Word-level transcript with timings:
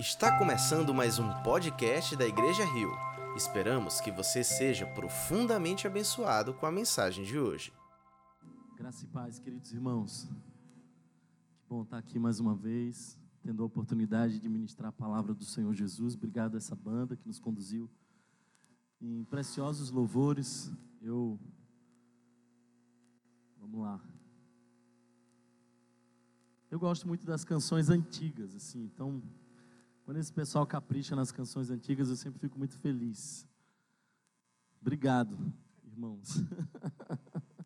Está 0.00 0.38
começando 0.38 0.94
mais 0.94 1.18
um 1.18 1.28
podcast 1.42 2.16
da 2.16 2.26
Igreja 2.26 2.64
Rio. 2.64 2.90
Esperamos 3.36 4.00
que 4.00 4.10
você 4.10 4.42
seja 4.42 4.86
profundamente 4.86 5.86
abençoado 5.86 6.54
com 6.54 6.64
a 6.64 6.72
mensagem 6.72 7.22
de 7.22 7.38
hoje. 7.38 7.70
Graça 8.78 9.04
e 9.04 9.08
paz, 9.08 9.38
queridos 9.38 9.74
irmãos. 9.74 10.26
Que 11.60 11.68
bom 11.68 11.82
estar 11.82 11.98
aqui 11.98 12.18
mais 12.18 12.40
uma 12.40 12.54
vez, 12.54 13.18
tendo 13.42 13.62
a 13.62 13.66
oportunidade 13.66 14.40
de 14.40 14.48
ministrar 14.48 14.88
a 14.88 14.92
palavra 14.92 15.34
do 15.34 15.44
Senhor 15.44 15.74
Jesus. 15.74 16.14
Obrigado 16.14 16.54
a 16.54 16.56
essa 16.56 16.74
banda 16.74 17.14
que 17.14 17.28
nos 17.28 17.38
conduziu 17.38 17.86
em 19.02 19.22
preciosos 19.24 19.90
louvores. 19.90 20.72
Eu. 21.02 21.38
Vamos 23.58 23.82
lá. 23.82 24.00
Eu 26.70 26.80
gosto 26.80 27.06
muito 27.06 27.26
das 27.26 27.44
canções 27.44 27.90
antigas, 27.90 28.54
assim, 28.54 28.82
então 28.84 29.22
quando 30.10 30.18
esse 30.18 30.32
pessoal 30.32 30.66
capricha 30.66 31.14
nas 31.14 31.30
canções 31.30 31.70
antigas, 31.70 32.08
eu 32.08 32.16
sempre 32.16 32.40
fico 32.40 32.58
muito 32.58 32.76
feliz. 32.76 33.46
Obrigado, 34.80 35.38
irmãos. 35.84 36.34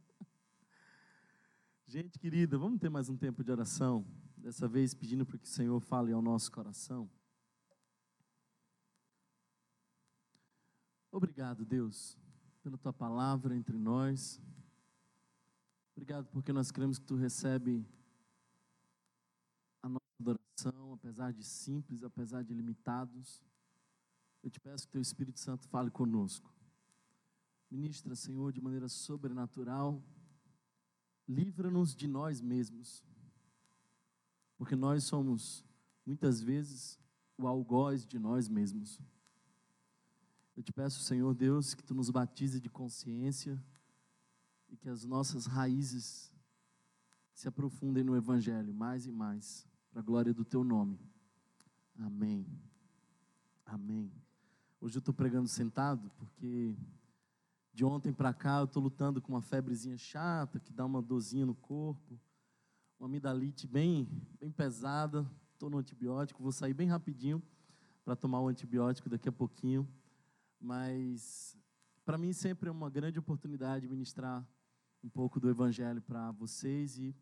Gente 1.89 2.19
querida, 2.19 2.59
vamos 2.59 2.79
ter 2.79 2.91
mais 2.91 3.09
um 3.09 3.17
tempo 3.17 3.43
de 3.43 3.51
oração. 3.51 4.05
Dessa 4.37 4.69
vez 4.69 4.93
pedindo 4.93 5.25
para 5.25 5.39
que 5.39 5.47
o 5.47 5.51
Senhor 5.51 5.81
fale 5.81 6.13
ao 6.13 6.21
nosso 6.21 6.53
coração. 6.53 7.11
Obrigado, 11.11 11.65
Deus, 11.65 12.19
pela 12.63 12.77
tua 12.77 12.93
palavra 12.93 13.57
entre 13.57 13.79
nós. 13.79 14.39
Obrigado 15.93 16.27
porque 16.27 16.53
nós 16.53 16.71
cremos 16.71 16.99
que 16.99 17.07
tu 17.07 17.17
recebe 17.17 17.89
adoração, 20.31 20.93
apesar 20.95 21.33
de 21.33 21.45
simples, 21.45 22.03
apesar 22.03 22.43
de 22.43 22.55
limitados. 22.55 23.43
Eu 24.43 24.51
te 24.51 24.61
peço 24.61 24.87
que 24.87 24.93
teu 24.93 25.03
Espírito 25.03 25.41
Santo 25.41 25.69
fale 25.69 25.91
conosco. 25.91 26.53
Ministra, 27.71 28.15
Senhor, 28.15 28.53
de 28.53 28.61
maneira 28.61 28.89
sobrenatural. 28.89 30.03
Livra-nos 31.29 31.95
de 31.95 32.07
nós 32.07 32.41
mesmos. 32.41 33.03
Porque 34.57 34.77
nós 34.77 35.05
somos, 35.05 35.65
muitas 36.07 36.41
vezes, 36.41 36.99
o 37.37 37.47
algoz 37.47 38.07
de 38.07 38.19
nós 38.19 38.49
mesmos. 38.49 39.01
Eu 40.57 40.63
te 40.63 40.73
peço, 40.73 41.01
Senhor 41.01 41.35
Deus, 41.35 41.75
que 41.75 41.83
tu 41.83 41.95
nos 41.95 42.11
batize 42.11 42.61
de 42.61 42.71
consciência 42.71 43.63
e 44.69 44.77
que 44.77 44.89
as 44.89 45.05
nossas 45.05 45.47
raízes 45.47 46.33
se 47.33 47.49
aprofundem 47.49 48.05
no 48.05 48.15
Evangelho 48.15 48.73
mais 48.73 49.07
e 49.07 49.11
mais 49.11 49.67
para 49.95 50.01
a 50.01 50.05
glória 50.05 50.35
do 50.35 50.45
teu 50.45 50.65
nome. 50.65 50.99
Amém. 51.97 52.45
Amém. 53.65 54.13
Hoje 54.81 54.97
eu 54.97 54.99
estou 54.99 55.15
pregando 55.15 55.47
sentado 55.47 56.11
porque 56.19 56.77
de 57.73 57.85
ontem 57.85 58.13
para 58.13 58.35
cá 58.35 58.59
eu 58.59 58.65
estou 58.65 58.83
lutando 58.83 59.23
com 59.23 59.33
uma 59.33 59.41
febrezinha 59.41 59.97
chata 59.97 60.59
que 60.59 60.73
dá 60.73 60.85
uma 60.85 61.01
dorzinha 61.01 61.47
no 61.47 61.55
corpo, 61.55 62.21
uma 62.99 63.09
amidalite 63.09 63.69
bem, 63.69 64.09
bem 64.41 64.51
pesada. 64.51 65.25
Estou 65.53 65.71
no 65.71 65.79
antibiótico, 65.79 66.43
vou 66.43 66.51
sair 66.51 66.75
bem 66.75 66.89
rapidinho 66.89 67.41
para 68.05 68.17
tomar 68.17 68.41
o 68.41 68.49
antibiótico 68.49 69.09
daqui 69.09 69.29
a 69.29 69.33
pouquinho. 69.33 69.89
Mas 70.61 71.57
para 72.05 72.19
mim 72.19 72.33
sempre 72.33 72.69
é 72.69 72.73
uma 72.73 72.91
grande 72.91 73.21
oportunidade 73.21 73.87
ministrar 73.87 74.45
um 75.05 75.09
pouco 75.09 75.39
do 75.39 75.49
Evangelho 75.49 76.03
para 76.03 76.33
vocês 76.33 76.99
e 76.99 77.15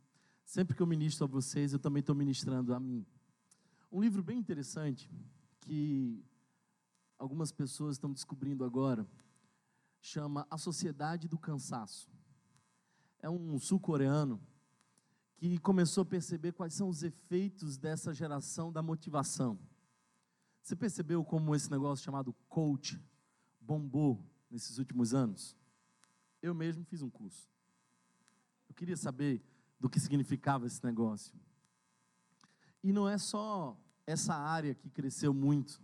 Sempre 0.44 0.76
que 0.76 0.82
eu 0.82 0.86
ministro 0.86 1.24
a 1.24 1.28
vocês, 1.28 1.72
eu 1.72 1.78
também 1.78 2.00
estou 2.00 2.14
ministrando 2.14 2.74
a 2.74 2.80
mim. 2.80 3.06
Um 3.90 4.00
livro 4.00 4.22
bem 4.22 4.38
interessante 4.38 5.10
que 5.60 6.24
algumas 7.18 7.52
pessoas 7.52 7.96
estão 7.96 8.12
descobrindo 8.12 8.64
agora 8.64 9.06
chama 10.00 10.46
A 10.50 10.58
Sociedade 10.58 11.28
do 11.28 11.38
Cansaço. 11.38 12.10
É 13.20 13.30
um 13.30 13.58
sul-coreano 13.58 14.40
que 15.36 15.58
começou 15.58 16.02
a 16.02 16.06
perceber 16.06 16.52
quais 16.52 16.74
são 16.74 16.88
os 16.88 17.02
efeitos 17.02 17.78
dessa 17.78 18.12
geração 18.12 18.72
da 18.72 18.82
motivação. 18.82 19.58
Você 20.62 20.76
percebeu 20.76 21.24
como 21.24 21.54
esse 21.54 21.70
negócio 21.70 22.04
chamado 22.04 22.32
coach 22.48 23.00
bombou 23.60 24.24
nesses 24.50 24.78
últimos 24.78 25.14
anos? 25.14 25.56
Eu 26.40 26.54
mesmo 26.54 26.84
fiz 26.84 27.02
um 27.02 27.10
curso. 27.10 27.50
Eu 28.68 28.74
queria 28.74 28.96
saber 28.96 29.42
do 29.82 29.90
que 29.90 29.98
significava 29.98 30.64
esse 30.64 30.82
negócio. 30.84 31.34
E 32.84 32.92
não 32.92 33.08
é 33.08 33.18
só 33.18 33.76
essa 34.06 34.32
área 34.32 34.76
que 34.76 34.88
cresceu 34.88 35.34
muito. 35.34 35.82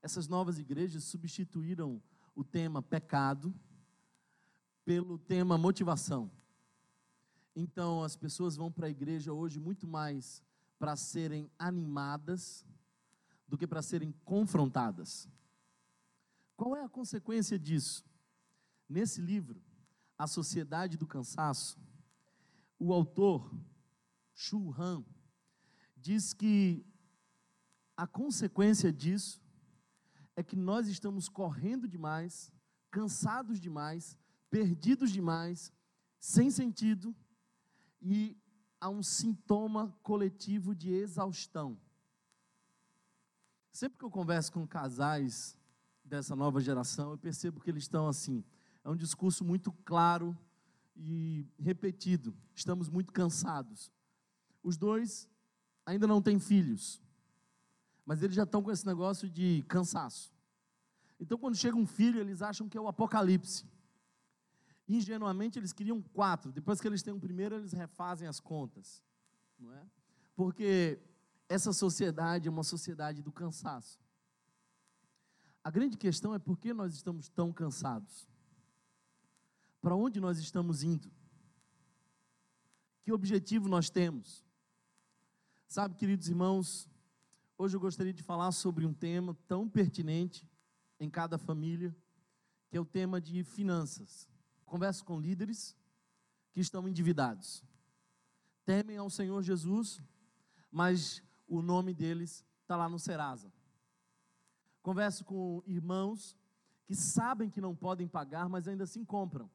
Essas 0.00 0.28
novas 0.28 0.60
igrejas 0.60 1.02
substituíram 1.02 2.00
o 2.32 2.44
tema 2.44 2.80
pecado 2.80 3.52
pelo 4.84 5.18
tema 5.18 5.58
motivação. 5.58 6.30
Então, 7.56 8.04
as 8.04 8.14
pessoas 8.14 8.54
vão 8.54 8.70
para 8.70 8.86
a 8.86 8.90
igreja 8.90 9.32
hoje 9.32 9.58
muito 9.58 9.84
mais 9.84 10.40
para 10.78 10.94
serem 10.94 11.50
animadas 11.58 12.64
do 13.48 13.58
que 13.58 13.66
para 13.66 13.82
serem 13.82 14.14
confrontadas. 14.24 15.28
Qual 16.56 16.76
é 16.76 16.84
a 16.84 16.88
consequência 16.88 17.58
disso? 17.58 18.04
Nesse 18.88 19.20
livro, 19.20 19.60
A 20.16 20.28
Sociedade 20.28 20.96
do 20.96 21.06
Cansaço, 21.06 21.76
o 22.78 22.92
autor, 22.92 23.52
Shu 24.34 24.74
Han, 24.78 25.04
diz 25.96 26.32
que 26.32 26.84
a 27.96 28.06
consequência 28.06 28.92
disso 28.92 29.40
é 30.36 30.42
que 30.42 30.56
nós 30.56 30.88
estamos 30.88 31.28
correndo 31.28 31.86
demais, 31.86 32.52
cansados 32.90 33.60
demais, 33.60 34.18
perdidos 34.50 35.10
demais, 35.10 35.72
sem 36.18 36.50
sentido, 36.50 37.14
e 38.00 38.36
há 38.80 38.88
um 38.88 39.02
sintoma 39.02 39.96
coletivo 40.02 40.74
de 40.74 40.90
exaustão. 40.90 41.78
Sempre 43.72 43.98
que 43.98 44.04
eu 44.04 44.10
converso 44.10 44.52
com 44.52 44.66
casais 44.66 45.56
dessa 46.04 46.36
nova 46.36 46.60
geração, 46.60 47.12
eu 47.12 47.18
percebo 47.18 47.60
que 47.60 47.70
eles 47.70 47.84
estão 47.84 48.06
assim. 48.06 48.44
É 48.84 48.90
um 48.90 48.96
discurso 48.96 49.44
muito 49.44 49.72
claro, 49.84 50.36
e 50.96 51.46
repetido. 51.58 52.34
Estamos 52.54 52.88
muito 52.88 53.12
cansados. 53.12 53.90
Os 54.62 54.76
dois 54.76 55.28
ainda 55.84 56.06
não 56.06 56.22
têm 56.22 56.38
filhos, 56.38 57.02
mas 58.06 58.22
eles 58.22 58.34
já 58.34 58.44
estão 58.44 58.62
com 58.62 58.70
esse 58.70 58.86
negócio 58.86 59.28
de 59.28 59.64
cansaço. 59.68 60.32
Então, 61.18 61.38
quando 61.38 61.56
chega 61.56 61.76
um 61.76 61.86
filho, 61.86 62.20
eles 62.20 62.42
acham 62.42 62.68
que 62.68 62.76
é 62.76 62.80
o 62.80 62.88
apocalipse. 62.88 63.64
Ingenuamente, 64.88 65.58
eles 65.58 65.72
queriam 65.72 66.02
quatro. 66.02 66.52
Depois 66.52 66.80
que 66.80 66.86
eles 66.86 67.02
têm 67.02 67.14
um 67.14 67.20
primeiro, 67.20 67.54
eles 67.54 67.72
refazem 67.72 68.28
as 68.28 68.40
contas. 68.40 69.02
Não 69.58 69.72
é? 69.72 69.86
Porque 70.34 70.98
essa 71.48 71.72
sociedade 71.72 72.48
é 72.48 72.50
uma 72.50 72.64
sociedade 72.64 73.22
do 73.22 73.32
cansaço. 73.32 73.98
A 75.62 75.70
grande 75.70 75.96
questão 75.96 76.34
é 76.34 76.38
por 76.38 76.58
que 76.58 76.74
nós 76.74 76.94
estamos 76.94 77.28
tão 77.28 77.52
cansados. 77.52 78.28
Para 79.84 79.94
onde 79.94 80.18
nós 80.18 80.38
estamos 80.38 80.82
indo? 80.82 81.12
Que 83.02 83.12
objetivo 83.12 83.68
nós 83.68 83.90
temos? 83.90 84.42
Sabe, 85.68 85.94
queridos 85.94 86.26
irmãos, 86.26 86.88
hoje 87.58 87.76
eu 87.76 87.80
gostaria 87.80 88.14
de 88.14 88.22
falar 88.22 88.50
sobre 88.52 88.86
um 88.86 88.94
tema 88.94 89.36
tão 89.46 89.68
pertinente 89.68 90.48
em 90.98 91.10
cada 91.10 91.36
família, 91.36 91.94
que 92.70 92.78
é 92.78 92.80
o 92.80 92.84
tema 92.86 93.20
de 93.20 93.44
finanças. 93.44 94.26
Converso 94.64 95.04
com 95.04 95.20
líderes 95.20 95.76
que 96.50 96.60
estão 96.60 96.88
endividados. 96.88 97.62
Temem 98.64 98.96
ao 98.96 99.10
Senhor 99.10 99.42
Jesus, 99.42 100.00
mas 100.72 101.22
o 101.46 101.60
nome 101.60 101.92
deles 101.92 102.42
está 102.62 102.74
lá 102.74 102.88
no 102.88 102.98
Serasa. 102.98 103.52
Converso 104.80 105.26
com 105.26 105.62
irmãos 105.66 106.34
que 106.86 106.94
sabem 106.94 107.50
que 107.50 107.60
não 107.60 107.76
podem 107.76 108.08
pagar, 108.08 108.48
mas 108.48 108.66
ainda 108.66 108.84
assim 108.84 109.04
compram. 109.04 109.50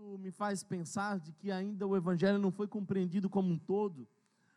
Isso 0.00 0.16
me 0.16 0.30
faz 0.30 0.62
pensar 0.62 1.20
de 1.20 1.30
que 1.30 1.50
ainda 1.50 1.86
o 1.86 1.94
evangelho 1.94 2.38
não 2.38 2.50
foi 2.50 2.66
compreendido 2.66 3.28
como 3.28 3.52
um 3.52 3.58
todo, 3.58 4.08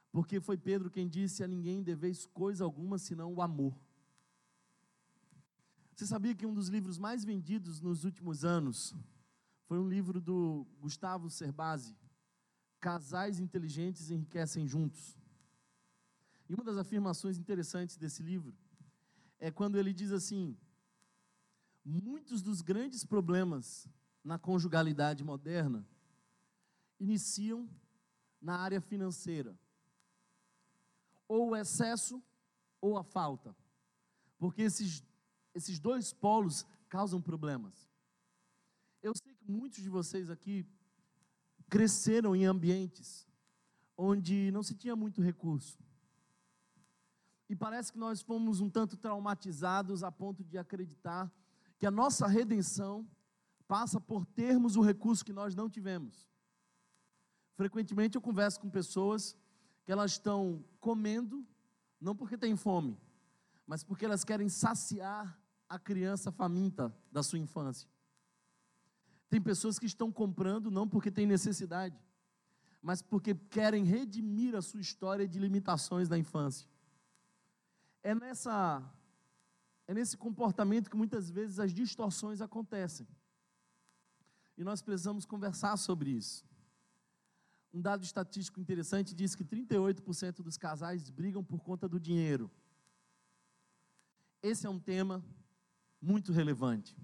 porque 0.10 0.40
foi 0.40 0.56
Pedro 0.56 0.90
quem 0.90 1.06
disse 1.06 1.44
a 1.44 1.48
ninguém 1.48 1.84
deveis 1.84 2.26
coisa 2.26 2.64
alguma 2.64 2.98
senão 2.98 3.34
o 3.34 3.42
amor. 3.42 3.78
Você 5.94 6.08
sabia 6.08 6.34
que 6.34 6.46
um 6.46 6.54
dos 6.54 6.70
livros 6.70 6.98
mais 6.98 7.26
vendidos 7.26 7.82
nos 7.82 8.06
últimos 8.06 8.46
anos 8.46 8.96
foi 9.66 9.78
um 9.78 9.90
livro 9.90 10.22
do 10.22 10.66
Gustavo 10.80 11.30
Cerbasi, 11.30 11.94
Casais 12.80 13.38
inteligentes 13.38 14.12
enriquecem 14.12 14.66
juntos. 14.66 15.18
E 16.48 16.54
uma 16.54 16.64
das 16.64 16.78
afirmações 16.78 17.38
interessantes 17.38 17.98
desse 17.98 18.24
livro 18.24 18.56
é 19.42 19.52
quando 19.52 19.78
ele 19.78 19.92
diz 19.92 20.14
assim: 20.14 20.56
muitos 21.84 22.42
dos 22.42 22.62
grandes 22.62 23.04
problemas 23.04 23.90
na 24.24 24.40
conjugalidade 24.40 25.24
moderna 25.24 25.86
iniciam 27.00 27.70
na 28.42 28.58
área 28.58 28.80
financeira. 28.80 29.58
Ou 31.28 31.50
o 31.50 31.56
excesso 31.56 32.22
ou 32.80 32.98
a 32.98 33.04
falta? 33.04 33.56
Porque 34.38 34.62
esses, 34.62 35.04
esses 35.54 35.80
dois 35.80 36.14
polos 36.14 36.66
causam 36.88 37.22
problemas. 37.22 37.90
Eu 39.02 39.14
sei 39.16 39.34
que 39.34 39.52
muitos 39.52 39.82
de 39.82 39.90
vocês 39.90 40.30
aqui 40.30 40.66
cresceram 41.70 42.36
em 42.36 42.46
ambientes 42.46 43.28
onde 43.98 44.52
não 44.52 44.64
se 44.64 44.76
tinha 44.76 44.96
muito 44.96 45.22
recurso. 45.22 45.78
E 47.50 47.56
parece 47.56 47.92
que 47.92 48.00
nós 48.00 48.22
fomos 48.22 48.62
um 48.62 48.70
tanto 48.70 48.98
traumatizados 48.98 50.04
a 50.04 50.12
ponto 50.12 50.44
de 50.44 50.58
acreditar 50.58 51.32
que 51.78 51.86
a 51.86 51.92
nossa 51.92 52.28
redenção 52.28 53.08
passa 53.74 54.00
por 54.00 54.24
termos 54.24 54.76
o 54.76 54.82
recurso 54.84 55.26
que 55.26 55.34
nós 55.34 55.56
não 55.56 55.68
tivemos. 55.68 56.30
Frequentemente 57.56 58.16
eu 58.16 58.22
converso 58.22 58.60
com 58.60 58.70
pessoas 58.70 59.36
que 59.84 59.92
elas 59.92 60.12
estão 60.12 60.64
comendo, 60.80 61.44
não 62.00 62.16
porque 62.16 62.38
têm 62.38 62.56
fome, 62.56 62.96
mas 63.66 63.84
porque 63.84 64.06
elas 64.06 64.24
querem 64.24 64.48
saciar 64.48 65.42
a 65.68 65.80
criança 65.80 66.32
faminta 66.32 66.96
da 67.12 67.24
sua 67.24 67.40
infância. 67.40 67.90
Tem 69.28 69.42
pessoas 69.42 69.80
que 69.80 69.88
estão 69.88 70.12
comprando 70.12 70.70
não 70.70 70.88
porque 70.88 71.10
têm 71.10 71.26
necessidade, 71.26 72.00
mas 72.80 73.02
porque 73.02 73.34
querem 73.34 73.84
redimir 73.84 74.56
a 74.56 74.62
sua 74.62 74.82
história 74.82 75.28
de 75.28 75.40
limitações 75.40 76.08
da 76.08 76.16
infância. 76.16 76.70
É 78.04 78.14
nessa 78.14 78.84
é 79.88 79.96
nesse 79.96 80.16
comportamento 80.16 80.92
que 80.92 80.96
muitas 80.96 81.32
vezes 81.32 81.60
as 81.60 81.74
distorções 81.74 82.40
acontecem. 82.40 83.08
E 84.58 84.64
nós 84.64 84.82
precisamos 84.82 85.26
conversar 85.26 85.78
sobre 85.78 86.12
isso. 86.12 86.46
Um 87.74 87.82
dado 87.82 88.04
estatístico 88.04 88.60
interessante 88.60 89.16
diz 89.16 89.36
que 89.36 89.44
38% 89.44 90.44
dos 90.44 90.58
casais 90.58 91.10
brigam 91.10 91.44
por 91.44 91.60
conta 91.62 91.90
do 91.90 92.00
dinheiro. 92.00 92.52
Esse 94.44 94.68
é 94.68 94.70
um 94.70 94.80
tema 94.80 95.26
muito 96.00 96.32
relevante. 96.32 96.96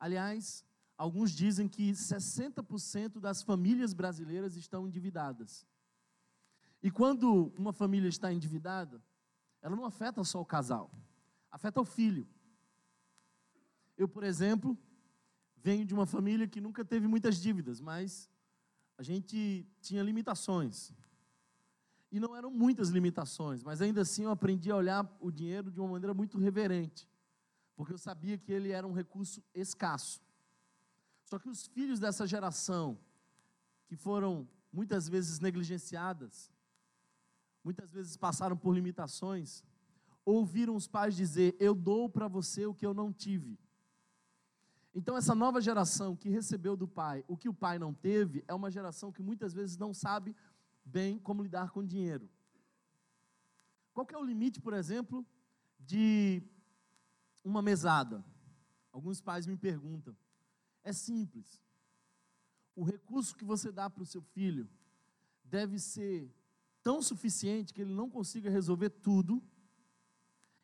Aliás, 0.00 0.64
alguns 0.96 1.32
dizem 1.32 1.68
que 1.68 1.90
60% 1.92 3.20
das 3.20 3.42
famílias 3.42 3.92
brasileiras 3.92 4.56
estão 4.56 4.86
endividadas. 4.86 5.66
E 6.82 6.90
quando 6.90 7.52
uma 7.58 7.72
família 7.72 8.08
está 8.08 8.32
endividada, 8.32 9.02
ela 9.60 9.76
não 9.76 9.84
afeta 9.84 10.22
só 10.24 10.40
o 10.40 10.46
casal, 10.46 10.90
afeta 11.50 11.80
o 11.80 11.84
filho. 11.84 12.26
Eu, 13.96 14.08
por 14.08 14.22
exemplo, 14.22 14.78
venho 15.62 15.84
de 15.84 15.94
uma 15.94 16.06
família 16.06 16.46
que 16.46 16.60
nunca 16.60 16.84
teve 16.84 17.06
muitas 17.06 17.40
dívidas, 17.40 17.80
mas 17.80 18.30
a 18.96 19.02
gente 19.02 19.66
tinha 19.80 20.02
limitações. 20.02 20.92
E 22.10 22.18
não 22.18 22.34
eram 22.34 22.50
muitas 22.50 22.88
limitações, 22.88 23.62
mas 23.62 23.82
ainda 23.82 24.00
assim 24.00 24.24
eu 24.24 24.30
aprendi 24.30 24.70
a 24.70 24.76
olhar 24.76 25.18
o 25.20 25.30
dinheiro 25.30 25.70
de 25.70 25.78
uma 25.78 25.90
maneira 25.90 26.14
muito 26.14 26.38
reverente, 26.38 27.08
porque 27.76 27.92
eu 27.92 27.98
sabia 27.98 28.38
que 28.38 28.50
ele 28.50 28.70
era 28.70 28.86
um 28.86 28.92
recurso 28.92 29.42
escasso. 29.54 30.20
Só 31.24 31.38
que 31.38 31.48
os 31.48 31.66
filhos 31.66 32.00
dessa 32.00 32.26
geração, 32.26 32.98
que 33.86 33.96
foram 33.96 34.48
muitas 34.72 35.08
vezes 35.08 35.38
negligenciadas, 35.38 36.50
muitas 37.62 37.92
vezes 37.92 38.16
passaram 38.16 38.56
por 38.56 38.74
limitações, 38.74 39.62
ouviram 40.24 40.74
os 40.74 40.88
pais 40.88 41.14
dizer: 41.14 41.54
Eu 41.60 41.74
dou 41.74 42.08
para 42.08 42.26
você 42.26 42.64
o 42.64 42.74
que 42.74 42.86
eu 42.86 42.94
não 42.94 43.12
tive. 43.12 43.58
Então, 44.98 45.16
essa 45.16 45.32
nova 45.32 45.60
geração 45.60 46.16
que 46.16 46.28
recebeu 46.28 46.76
do 46.76 46.88
pai 46.88 47.24
o 47.28 47.36
que 47.36 47.48
o 47.48 47.54
pai 47.54 47.78
não 47.78 47.94
teve, 47.94 48.42
é 48.48 48.52
uma 48.52 48.68
geração 48.68 49.12
que 49.12 49.22
muitas 49.22 49.54
vezes 49.54 49.76
não 49.76 49.94
sabe 49.94 50.34
bem 50.84 51.20
como 51.20 51.40
lidar 51.40 51.70
com 51.70 51.86
dinheiro. 51.86 52.28
Qual 53.94 54.04
é 54.10 54.18
o 54.18 54.24
limite, 54.24 54.60
por 54.60 54.72
exemplo, 54.74 55.24
de 55.78 56.42
uma 57.44 57.62
mesada? 57.62 58.24
Alguns 58.90 59.20
pais 59.20 59.46
me 59.46 59.56
perguntam. 59.56 60.16
É 60.82 60.92
simples. 60.92 61.62
O 62.74 62.82
recurso 62.82 63.36
que 63.36 63.44
você 63.44 63.70
dá 63.70 63.88
para 63.88 64.02
o 64.02 64.06
seu 64.06 64.20
filho 64.20 64.68
deve 65.44 65.78
ser 65.78 66.28
tão 66.82 67.00
suficiente 67.00 67.72
que 67.72 67.82
ele 67.82 67.94
não 67.94 68.10
consiga 68.10 68.50
resolver 68.50 68.90
tudo 68.90 69.40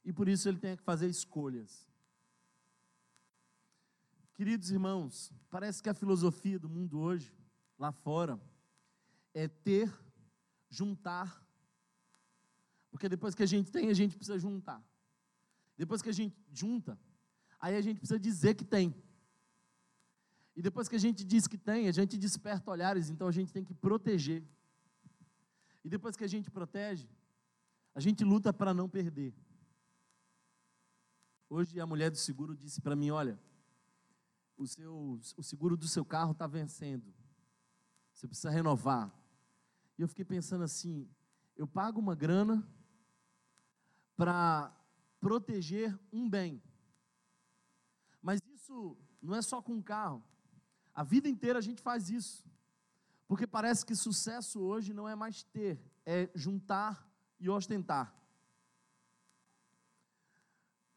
e 0.05 0.13
por 0.13 0.29
isso 0.29 0.49
ele 0.49 0.59
tenha 0.59 0.77
que 0.77 0.83
fazer 0.83 1.09
escolhas. 1.09 1.94
Queridos 4.35 4.71
irmãos, 4.71 5.33
parece 5.49 5.81
que 5.81 5.89
a 5.89 5.95
filosofia 5.95 6.59
do 6.59 6.69
mundo 6.69 6.99
hoje, 6.99 7.33
lá 7.79 7.93
fora, 7.93 8.41
é 9.33 9.47
ter, 9.47 9.93
juntar, 10.69 11.45
porque 12.91 13.09
depois 13.09 13.35
que 13.35 13.43
a 13.43 13.47
gente 13.47 13.71
tem, 13.71 13.91
a 13.91 13.95
gente 13.95 14.17
precisa 14.17 14.39
juntar. 14.39 14.83
Depois 15.77 16.03
que 16.03 16.09
a 16.09 16.13
gente 16.13 16.37
junta, 16.53 16.99
aí 17.61 17.77
a 17.77 17.81
gente 17.81 17.99
precisa 17.99 18.19
dizer 18.19 18.55
que 18.55 18.65
tem. 18.65 18.95
E 20.57 20.63
depois 20.63 20.89
que 20.89 20.97
a 20.97 20.99
gente 20.99 21.25
diz 21.25 21.47
que 21.47 21.59
tem, 21.59 21.89
a 21.89 21.93
gente 21.93 22.17
desperta 22.17 22.71
olhares, 22.71 23.11
então 23.11 23.27
a 23.29 23.33
gente 23.33 23.53
tem 23.53 23.65
que 23.65 23.75
proteger. 23.75 24.45
E 25.85 25.89
depois 25.89 26.17
que 26.17 26.25
a 26.25 26.29
gente 26.29 26.51
protege, 26.51 27.09
a 27.95 28.01
gente 28.01 28.25
luta 28.25 28.53
para 28.53 28.75
não 28.75 28.89
perder. 28.89 29.35
Hoje 31.49 31.79
a 31.79 31.87
mulher 31.87 32.11
do 32.11 32.17
seguro 32.17 32.57
disse 32.57 32.81
para 32.81 32.97
mim: 32.97 33.11
Olha, 33.11 33.39
o, 34.57 34.67
seu, 34.67 35.21
o 35.37 35.43
seguro 35.43 35.77
do 35.77 35.89
seu 35.89 36.05
carro 36.05 36.33
está 36.33 36.47
vencendo. 36.47 37.13
Você 38.13 38.27
precisa 38.27 38.51
renovar. 38.51 39.13
E 39.99 40.03
eu 40.03 40.09
fiquei 40.09 40.25
pensando 40.25 40.65
assim: 40.65 41.09
eu 41.57 41.67
pago 41.67 42.01
uma 42.01 42.15
grana 42.15 42.67
para 44.17 44.75
proteger 45.21 45.99
um 46.13 46.29
bem. 46.29 46.63
Mas 48.23 48.41
isso 48.55 48.97
não 49.21 49.35
é 49.35 49.43
só 49.43 49.61
com 49.61 49.79
o 49.79 49.83
carro. 49.83 50.23
A 50.95 51.03
vida 51.03 51.29
inteira 51.29 51.59
a 51.59 51.63
gente 51.63 51.83
faz 51.83 52.09
isso. 52.09 52.45
Porque 53.27 53.47
parece 53.47 53.85
que 53.85 53.97
sucesso 53.97 54.61
hoje 54.61 54.93
não 54.93 55.09
é 55.09 55.17
mais 55.17 55.43
ter, 55.43 55.83
é 56.05 56.31
juntar 56.35 57.09
e 57.41 57.49
ostentar. 57.49 58.15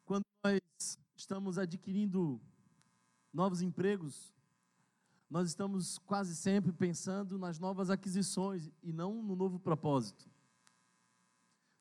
Quando 0.06 0.25
nós 0.44 0.62
estamos 1.15 1.57
adquirindo 1.57 2.39
novos 3.38 3.62
empregos, 3.62 4.34
nós 5.30 5.48
estamos 5.48 6.00
quase 6.00 6.36
sempre 6.36 6.74
pensando 6.74 7.38
nas 7.38 7.60
novas 7.60 7.92
aquisições 7.92 8.72
e 8.81 8.92
não 8.92 9.22
no 9.22 9.36
novo 9.36 9.60
propósito. 9.60 10.28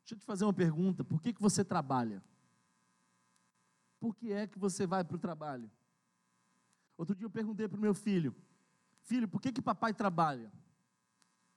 Deixa 0.01 0.13
eu 0.13 0.19
te 0.19 0.25
fazer 0.25 0.45
uma 0.45 0.53
pergunta: 0.53 1.03
por 1.03 1.19
que, 1.19 1.33
que 1.33 1.41
você 1.41 1.65
trabalha? 1.65 2.23
Por 3.99 4.15
que 4.15 4.31
é 4.31 4.45
que 4.45 4.59
você 4.59 4.85
vai 4.85 5.03
para 5.03 5.15
o 5.15 5.19
trabalho? 5.19 5.71
Outro 6.95 7.15
dia 7.15 7.25
eu 7.25 7.29
perguntei 7.29 7.67
para 7.67 7.77
o 7.77 7.81
meu 7.81 7.95
filho: 7.95 8.35
Filho, 9.01 9.27
por 9.27 9.41
que, 9.41 9.51
que 9.51 9.61
papai 9.61 9.95
trabalha? 9.95 10.51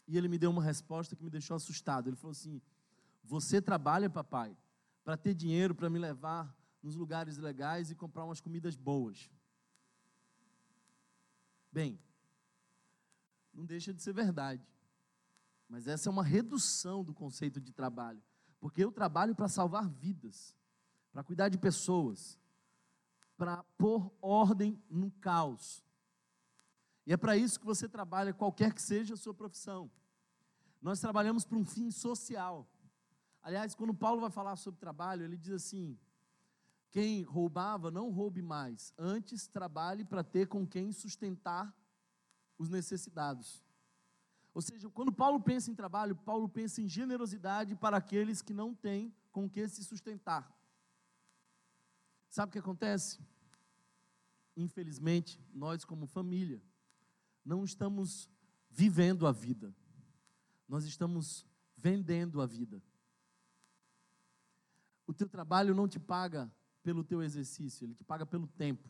E 0.09 0.16
ele 0.16 0.28
me 0.28 0.38
deu 0.38 0.50
uma 0.50 0.62
resposta 0.62 1.14
que 1.14 1.23
me 1.23 1.30
deixou 1.30 1.54
assustado. 1.54 2.09
Ele 2.09 2.16
falou 2.16 2.33
assim: 2.33 2.62
Você 3.23 3.61
trabalha, 3.61 4.09
papai, 4.09 4.57
para 5.04 5.19
ter 5.19 5.35
dinheiro 5.35 5.75
para 5.75 5.90
me 5.90 5.99
levar 5.99 6.57
nos 6.83 6.97
lugares 6.97 7.37
legais 7.37 7.90
e 7.90 7.95
comprar 7.95 8.25
umas 8.25 8.40
comidas 8.40 8.75
boas. 8.76 9.30
Bem, 11.72 11.98
não 13.52 13.64
deixa 13.64 13.92
de 13.92 14.02
ser 14.02 14.12
verdade. 14.12 14.66
Mas 15.68 15.86
essa 15.86 16.08
é 16.08 16.10
uma 16.10 16.24
redução 16.24 17.04
do 17.04 17.14
conceito 17.14 17.60
de 17.60 17.72
trabalho. 17.72 18.22
Porque 18.58 18.84
eu 18.84 18.90
trabalho 18.90 19.34
para 19.34 19.48
salvar 19.48 19.88
vidas, 19.88 20.56
para 21.12 21.22
cuidar 21.22 21.48
de 21.48 21.56
pessoas, 21.56 22.38
para 23.36 23.62
pôr 23.78 24.12
ordem 24.20 24.82
no 24.90 25.10
caos. 25.12 25.84
E 27.06 27.12
é 27.12 27.16
para 27.16 27.36
isso 27.36 27.58
que 27.58 27.66
você 27.66 27.88
trabalha, 27.88 28.34
qualquer 28.34 28.74
que 28.74 28.82
seja 28.82 29.14
a 29.14 29.16
sua 29.16 29.32
profissão. 29.32 29.90
Nós 30.82 31.00
trabalhamos 31.00 31.44
para 31.44 31.56
um 31.56 31.64
fim 31.64 31.90
social. 31.90 32.68
Aliás, 33.42 33.74
quando 33.74 33.94
Paulo 33.94 34.20
vai 34.20 34.30
falar 34.30 34.56
sobre 34.56 34.80
trabalho, 34.80 35.24
ele 35.24 35.36
diz 35.36 35.52
assim: 35.52 35.98
quem 36.90 37.23
roubava, 37.23 37.90
não 37.90 38.11
roube 38.11 38.42
mais, 38.42 38.92
antes 38.99 39.47
trabalhe 39.47 40.04
para 40.04 40.25
ter 40.25 40.49
com 40.49 40.66
quem 40.66 40.92
sustentar 40.92 41.75
os 42.59 42.68
necessitados. 42.68 43.62
Ou 44.52 44.61
seja, 44.61 44.90
quando 44.90 45.12
Paulo 45.12 45.40
pensa 45.40 45.70
em 45.70 45.75
trabalho, 45.75 46.16
Paulo 46.16 46.49
pensa 46.49 46.82
em 46.82 46.88
generosidade 46.88 47.76
para 47.76 47.97
aqueles 47.97 48.42
que 48.42 48.52
não 48.52 48.75
têm 48.75 49.14
com 49.30 49.49
que 49.49 49.68
se 49.68 49.85
sustentar. 49.85 50.52
Sabe 52.28 52.50
o 52.50 52.52
que 52.52 52.59
acontece? 52.59 53.20
Infelizmente, 54.56 55.40
nós, 55.54 55.85
como 55.85 56.06
família, 56.06 56.61
não 57.44 57.64
estamos 57.64 58.28
vivendo 58.68 59.26
a 59.26 59.32
vida, 59.32 59.75
nós 60.68 60.85
estamos 60.85 61.47
vendendo 61.76 62.40
a 62.40 62.47
vida. 62.47 62.82
O 65.06 65.14
teu 65.14 65.28
trabalho 65.28 65.75
não 65.75 65.88
te 65.88 65.99
paga 65.99 66.52
pelo 66.82 67.04
teu 67.04 67.22
exercício, 67.22 67.84
ele 67.84 67.94
te 67.94 68.04
paga 68.04 68.25
pelo 68.25 68.46
tempo. 68.46 68.88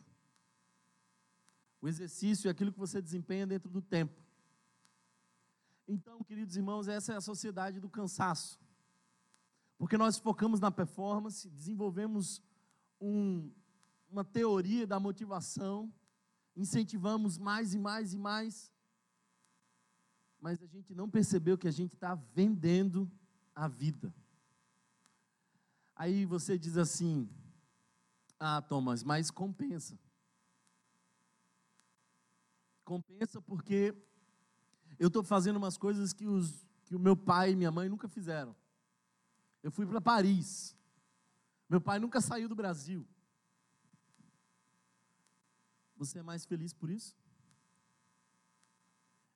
O 1.81 1.87
exercício 1.87 2.47
é 2.47 2.51
aquilo 2.51 2.71
que 2.71 2.79
você 2.79 3.01
desempenha 3.01 3.47
dentro 3.47 3.69
do 3.69 3.81
tempo. 3.81 4.21
Então, 5.87 6.23
queridos 6.23 6.55
irmãos, 6.55 6.87
essa 6.87 7.13
é 7.13 7.15
a 7.15 7.21
sociedade 7.21 7.79
do 7.79 7.89
cansaço. 7.89 8.59
Porque 9.77 9.97
nós 9.97 10.17
focamos 10.17 10.59
na 10.59 10.71
performance, 10.71 11.49
desenvolvemos 11.49 12.41
um, 12.99 13.51
uma 14.07 14.23
teoria 14.23 14.85
da 14.85 14.99
motivação, 14.99 15.91
incentivamos 16.55 17.37
mais 17.37 17.73
e 17.73 17.79
mais 17.79 18.13
e 18.13 18.17
mais, 18.17 18.71
mas 20.39 20.61
a 20.61 20.65
gente 20.65 20.93
não 20.93 21.09
percebeu 21.09 21.57
que 21.57 21.67
a 21.67 21.71
gente 21.71 21.93
está 21.93 22.15
vendendo 22.15 23.11
a 23.55 23.67
vida. 23.67 24.13
Aí 25.95 26.25
você 26.25 26.57
diz 26.57 26.77
assim: 26.77 27.29
Ah, 28.43 28.59
Thomas, 28.59 29.03
mas 29.03 29.29
compensa. 29.29 29.99
Compensa 32.83 33.39
porque 33.39 33.93
eu 34.97 35.09
estou 35.09 35.23
fazendo 35.23 35.57
umas 35.57 35.77
coisas 35.77 36.11
que, 36.11 36.25
os, 36.25 36.65
que 36.83 36.95
o 36.95 36.99
meu 36.99 37.15
pai 37.15 37.51
e 37.51 37.55
minha 37.55 37.71
mãe 37.71 37.87
nunca 37.87 38.07
fizeram. 38.07 38.55
Eu 39.61 39.71
fui 39.71 39.85
para 39.85 40.01
Paris. 40.01 40.75
Meu 41.69 41.79
pai 41.79 41.99
nunca 41.99 42.19
saiu 42.19 42.49
do 42.49 42.55
Brasil. 42.55 43.07
Você 45.95 46.17
é 46.17 46.23
mais 46.23 46.43
feliz 46.43 46.73
por 46.73 46.89
isso? 46.89 47.15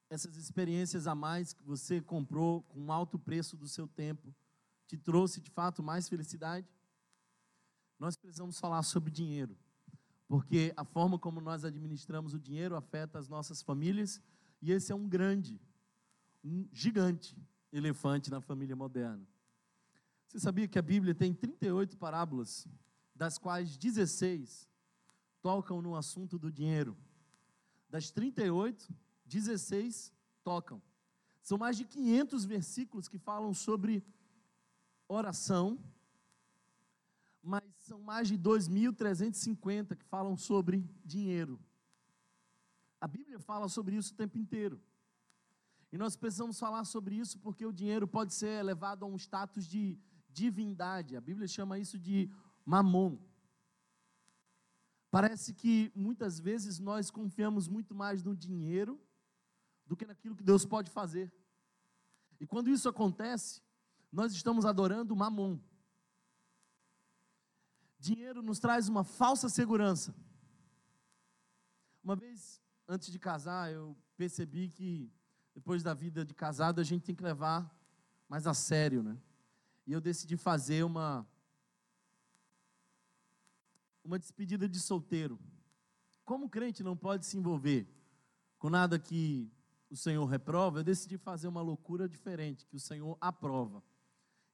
Essas 0.09 0.35
experiências 0.35 1.05
a 1.05 1.13
mais 1.13 1.53
que 1.53 1.61
você 1.61 2.01
comprou 2.01 2.63
com 2.63 2.91
alto 2.91 3.19
preço 3.19 3.55
do 3.55 3.67
seu 3.67 3.87
tempo 3.87 4.33
te 4.87 4.97
trouxe 4.97 5.39
de 5.41 5.51
fato 5.51 5.83
mais 5.83 6.09
felicidade? 6.09 6.74
Nós 7.99 8.15
precisamos 8.15 8.59
falar 8.59 8.83
sobre 8.83 9.11
dinheiro, 9.11 9.57
porque 10.27 10.73
a 10.75 10.83
forma 10.83 11.17
como 11.17 11.39
nós 11.39 11.63
administramos 11.63 12.33
o 12.33 12.39
dinheiro 12.39 12.75
afeta 12.75 13.17
as 13.17 13.27
nossas 13.27 13.61
famílias 13.61 14.21
e 14.61 14.71
esse 14.71 14.91
é 14.91 14.95
um 14.95 15.07
grande, 15.07 15.59
um 16.43 16.67
gigante 16.71 17.37
elefante 17.71 18.29
na 18.29 18.41
família 18.41 18.75
moderna. 18.75 19.25
Você 20.27 20.39
sabia 20.39 20.67
que 20.67 20.79
a 20.79 20.81
Bíblia 20.81 21.13
tem 21.13 21.33
38 21.33 21.97
parábolas, 21.97 22.67
das 23.13 23.37
quais 23.37 23.77
16 23.77 24.69
tocam 25.41 25.81
no 25.81 25.95
assunto 25.95 26.37
do 26.37 26.51
dinheiro? 26.51 26.97
Das 27.89 28.11
38, 28.11 28.93
16 29.25 30.11
tocam. 30.43 30.81
São 31.41 31.57
mais 31.57 31.77
de 31.77 31.85
500 31.85 32.43
versículos 32.43 33.07
que 33.07 33.17
falam 33.17 33.53
sobre 33.53 34.03
oração, 35.07 35.79
mas 37.45 37.63
são 37.77 38.01
mais 38.01 38.27
de 38.27 38.37
2.350 38.37 39.95
que 39.95 40.03
falam 40.05 40.35
sobre 40.35 40.83
dinheiro. 41.05 41.59
A 42.99 43.07
Bíblia 43.07 43.39
fala 43.39 43.69
sobre 43.69 43.95
isso 43.95 44.13
o 44.13 44.17
tempo 44.17 44.37
inteiro. 44.37 44.81
E 45.91 45.97
nós 45.97 46.15
precisamos 46.15 46.59
falar 46.59 46.83
sobre 46.85 47.15
isso 47.15 47.37
porque 47.39 47.63
o 47.63 47.71
dinheiro 47.71 48.07
pode 48.07 48.33
ser 48.33 48.59
elevado 48.59 49.05
a 49.05 49.07
um 49.07 49.15
status 49.15 49.67
de 49.67 49.97
divindade. 50.27 51.15
A 51.15 51.21
Bíblia 51.21 51.47
chama 51.47 51.77
isso 51.77 51.99
de 51.99 52.31
mamon. 52.65 53.17
Parece 55.11 55.53
que 55.53 55.91
muitas 55.95 56.39
vezes 56.39 56.79
nós 56.79 57.11
confiamos 57.11 57.67
muito 57.67 57.93
mais 57.93 58.23
no 58.23 58.35
dinheiro 58.35 58.99
do 59.85 59.95
que 59.95 60.05
naquilo 60.05 60.35
que 60.35 60.43
Deus 60.43 60.65
pode 60.65 60.89
fazer. 60.89 61.31
E 62.39 62.47
quando 62.47 62.71
isso 62.71 62.89
acontece, 62.89 63.61
nós 64.11 64.33
estamos 64.33 64.65
adorando 64.65 65.15
mamon. 65.15 65.59
Dinheiro 68.05 68.43
nos 68.43 68.59
traz 68.59 68.87
uma 68.87 69.03
falsa 69.03 69.49
segurança. 69.49 70.13
Uma 72.03 72.15
vez 72.15 72.61
antes 72.87 73.11
de 73.11 73.17
casar, 73.17 73.71
eu 73.71 73.97
percebi 74.15 74.69
que 74.69 75.11
depois 75.55 75.81
da 75.81 75.95
vida 75.95 76.23
de 76.23 76.31
casado 76.31 76.79
a 76.79 76.83
gente 76.83 77.03
tem 77.03 77.15
que 77.15 77.23
levar 77.23 77.59
mais 78.29 78.45
a 78.45 78.53
sério, 78.53 79.01
né? 79.01 79.17
E 79.87 79.91
eu 79.91 79.99
decidi 79.99 80.37
fazer 80.37 80.83
uma 80.83 81.27
uma 84.03 84.19
despedida 84.19 84.69
de 84.69 84.79
solteiro. 84.79 85.39
Como 86.23 86.47
crente 86.47 86.83
não 86.83 86.95
pode 86.95 87.25
se 87.25 87.35
envolver 87.39 87.87
com 88.59 88.69
nada 88.69 88.99
que 88.99 89.51
o 89.89 89.97
Senhor 89.97 90.23
reprova, 90.27 90.77
eu 90.77 90.83
decidi 90.83 91.17
fazer 91.17 91.47
uma 91.47 91.63
loucura 91.63 92.07
diferente, 92.07 92.67
que 92.67 92.75
o 92.75 92.79
Senhor 92.79 93.17
aprova. 93.19 93.81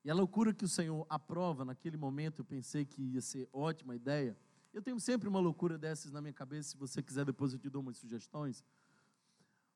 E 0.03 0.09
a 0.09 0.13
loucura 0.13 0.53
que 0.53 0.65
o 0.65 0.67
Senhor 0.67 1.05
aprova, 1.09 1.63
naquele 1.63 1.95
momento 1.95 2.41
eu 2.41 2.45
pensei 2.45 2.85
que 2.85 3.01
ia 3.01 3.21
ser 3.21 3.47
ótima 3.53 3.95
ideia. 3.95 4.35
Eu 4.73 4.81
tenho 4.81 4.99
sempre 4.99 5.27
uma 5.27 5.39
loucura 5.39 5.77
dessas 5.77 6.11
na 6.11 6.21
minha 6.21 6.33
cabeça, 6.33 6.69
se 6.69 6.77
você 6.77 7.03
quiser 7.03 7.25
depois 7.25 7.53
eu 7.53 7.59
te 7.59 7.69
dou 7.69 7.81
umas 7.81 7.97
sugestões. 7.97 8.63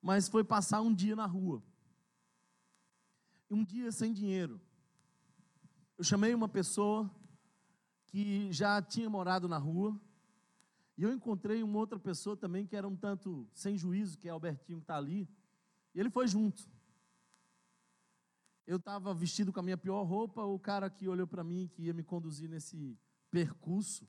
Mas 0.01 0.27
foi 0.27 0.43
passar 0.43 0.81
um 0.81 0.93
dia 0.93 1.15
na 1.15 1.25
rua. 1.25 1.63
Um 3.49 3.63
dia 3.63 3.91
sem 3.91 4.13
dinheiro. 4.13 4.59
Eu 5.97 6.03
chamei 6.03 6.33
uma 6.33 6.49
pessoa 6.49 7.09
que 8.07 8.51
já 8.51 8.81
tinha 8.81 9.09
morado 9.09 9.47
na 9.47 9.57
rua, 9.57 9.99
e 10.97 11.03
eu 11.03 11.13
encontrei 11.13 11.61
uma 11.61 11.77
outra 11.77 11.99
pessoa 11.99 12.35
também 12.35 12.65
que 12.65 12.75
era 12.75 12.87
um 12.87 12.95
tanto 12.95 13.47
sem 13.53 13.77
juízo, 13.77 14.17
que 14.17 14.27
é 14.27 14.31
Albertinho 14.31 14.79
que 14.79 14.83
está 14.83 14.95
ali, 14.95 15.27
e 15.93 15.99
ele 15.99 16.09
foi 16.09 16.27
junto. 16.27 16.63
Eu 18.67 18.77
estava 18.77 19.13
vestido 19.13 19.53
com 19.53 19.59
a 19.59 19.63
minha 19.63 19.77
pior 19.77 20.01
roupa, 20.03 20.43
o 20.43 20.57
cara 20.57 20.89
que 20.89 21.07
olhou 21.07 21.27
para 21.27 21.43
mim, 21.43 21.67
que 21.67 21.83
ia 21.83 21.93
me 21.93 22.03
conduzir 22.03 22.49
nesse 22.49 22.97
percurso, 23.29 24.07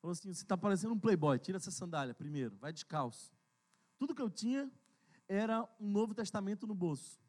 falou 0.00 0.12
assim: 0.12 0.32
Você 0.32 0.42
está 0.42 0.56
parecendo 0.56 0.94
um 0.94 0.98
playboy, 0.98 1.38
tira 1.38 1.56
essa 1.56 1.70
sandália 1.70 2.14
primeiro, 2.14 2.56
vai 2.58 2.72
descalço. 2.72 3.32
Tudo 3.98 4.14
que 4.14 4.22
eu 4.22 4.30
tinha 4.30 4.70
era 5.26 5.68
um 5.80 5.90
Novo 5.90 6.14
Testamento 6.14 6.66
no 6.66 6.74
bolso. 6.74 7.20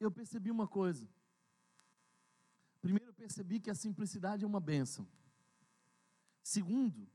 Eu 0.00 0.10
percebi 0.10 0.50
uma 0.50 0.66
coisa. 0.66 1.08
Primeiro, 2.80 3.10
eu 3.10 3.14
percebi 3.14 3.60
que 3.60 3.70
a 3.70 3.74
simplicidade 3.74 4.44
é 4.44 4.46
uma 4.46 4.58
bênção. 4.58 5.06
Segundo, 6.42 7.08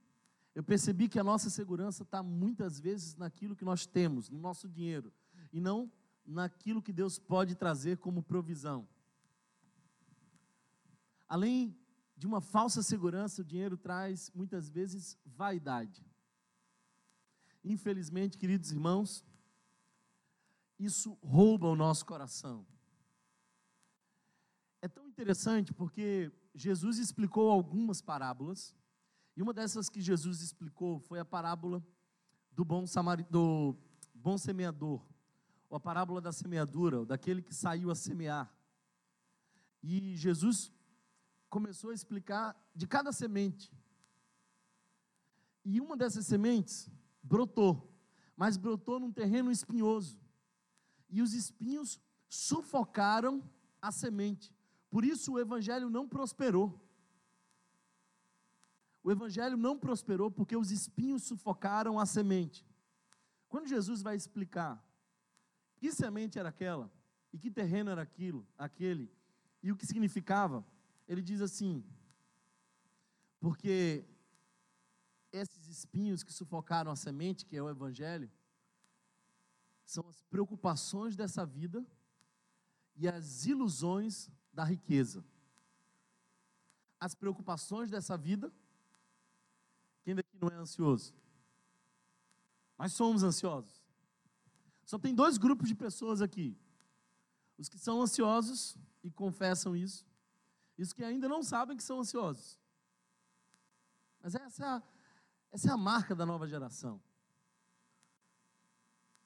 eu 0.55 0.63
percebi 0.63 1.09
que 1.09 1.19
a 1.19 1.23
nossa 1.23 1.49
segurança 1.49 2.03
está 2.03 2.23
muitas 2.23 2.79
vezes 2.79 3.15
naquilo 3.15 3.55
que 3.55 3.65
nós 3.65 3.85
temos, 3.85 4.29
no 4.29 4.39
nosso 4.39 4.69
dinheiro, 4.69 5.13
e 5.51 5.59
não 5.59 5.91
naquilo 6.27 6.81
que 6.81 6.91
Deus 6.91 7.17
pode 7.17 7.55
trazer 7.55 7.97
como 7.97 8.21
provisão. 8.21 8.87
Além 11.27 11.75
de 12.17 12.27
uma 12.27 12.41
falsa 12.41 12.83
segurança, 12.83 13.41
o 13.41 13.45
dinheiro 13.45 13.77
traz 13.77 14.29
muitas 14.35 14.69
vezes 14.69 15.17
vaidade. 15.25 16.05
Infelizmente, 17.63 18.37
queridos 18.37 18.71
irmãos, 18.71 19.23
isso 20.77 21.17
rouba 21.21 21.67
o 21.67 21.75
nosso 21.75 22.05
coração. 22.05 22.65
É 24.81 24.87
tão 24.87 25.07
interessante 25.07 25.73
porque 25.73 26.31
Jesus 26.53 26.97
explicou 26.97 27.49
algumas 27.49 28.01
parábolas, 28.01 28.75
e 29.35 29.41
uma 29.41 29.53
dessas 29.53 29.89
que 29.89 30.01
Jesus 30.01 30.41
explicou 30.41 30.99
foi 30.99 31.19
a 31.19 31.25
parábola 31.25 31.85
do 32.51 32.65
bom, 32.65 32.87
samari, 32.87 33.23
do 33.29 33.75
bom 34.13 34.37
semeador, 34.37 35.05
ou 35.69 35.77
a 35.77 35.79
parábola 35.79 36.21
da 36.21 36.31
semeadura, 36.31 37.05
daquele 37.05 37.41
que 37.41 37.53
saiu 37.53 37.91
a 37.91 37.95
semear. 37.95 38.53
E 39.83 40.15
Jesus 40.15 40.71
começou 41.49 41.91
a 41.91 41.93
explicar 41.93 42.55
de 42.75 42.87
cada 42.87 43.11
semente. 43.11 43.71
E 45.63 45.81
uma 45.81 45.97
dessas 45.97 46.25
sementes 46.25 46.89
brotou, 47.21 47.93
mas 48.35 48.57
brotou 48.57 48.99
num 48.99 49.11
terreno 49.11 49.51
espinhoso. 49.51 50.19
E 51.09 51.21
os 51.21 51.33
espinhos 51.33 51.99
sufocaram 52.29 53.43
a 53.81 53.91
semente. 53.91 54.53
Por 54.89 55.03
isso 55.03 55.33
o 55.33 55.39
evangelho 55.39 55.89
não 55.89 56.07
prosperou. 56.07 56.81
O 59.03 59.11
evangelho 59.11 59.55
não 59.55 59.77
prosperou 59.77 60.29
porque 60.31 60.55
os 60.55 60.71
espinhos 60.71 61.23
sufocaram 61.23 61.99
a 61.99 62.05
semente. 62.05 62.65
Quando 63.47 63.67
Jesus 63.67 64.01
vai 64.01 64.15
explicar 64.15 64.83
que 65.77 65.91
semente 65.91 66.37
era 66.37 66.49
aquela 66.49 66.91
e 67.31 67.37
que 67.37 67.51
terreno 67.51 67.91
era 67.91 68.01
aquilo, 68.01 68.45
aquele 68.57 69.11
e 69.61 69.71
o 69.71 69.75
que 69.75 69.85
significava, 69.85 70.65
ele 71.07 71.21
diz 71.21 71.41
assim: 71.41 71.83
porque 73.39 74.05
esses 75.31 75.67
espinhos 75.67 76.23
que 76.23 76.31
sufocaram 76.31 76.91
a 76.91 76.95
semente, 76.95 77.45
que 77.45 77.55
é 77.57 77.61
o 77.61 77.69
evangelho, 77.69 78.31
são 79.83 80.07
as 80.07 80.21
preocupações 80.23 81.15
dessa 81.15 81.45
vida 81.45 81.85
e 82.95 83.07
as 83.07 83.45
ilusões 83.45 84.29
da 84.53 84.63
riqueza. 84.63 85.23
As 86.99 87.13
preocupações 87.13 87.91
dessa 87.91 88.17
vida. 88.17 88.51
Quem 90.03 90.15
daqui 90.15 90.35
não 90.39 90.49
é 90.49 90.55
ansioso? 90.55 91.13
Nós 92.77 92.93
somos 92.93 93.23
ansiosos. 93.23 93.76
Só 94.87 94.97
tem 94.97 95.13
dois 95.13 95.37
grupos 95.37 95.67
de 95.67 95.75
pessoas 95.75 96.21
aqui: 96.21 96.57
os 97.57 97.67
que 97.67 97.77
são 97.77 98.01
ansiosos 98.01 98.77
e 99.03 99.11
confessam 99.11 99.75
isso, 99.75 100.07
e 100.77 100.81
os 100.81 100.93
que 100.93 101.03
ainda 101.03 101.27
não 101.27 101.43
sabem 101.43 101.75
que 101.75 101.83
são 101.83 101.99
ansiosos. 101.99 102.57
Mas 104.21 104.33
essa 104.33 104.63
é 104.63 104.67
a, 104.67 104.83
essa 105.51 105.69
é 105.69 105.73
a 105.73 105.77
marca 105.77 106.15
da 106.15 106.25
nova 106.25 106.47
geração. 106.47 107.01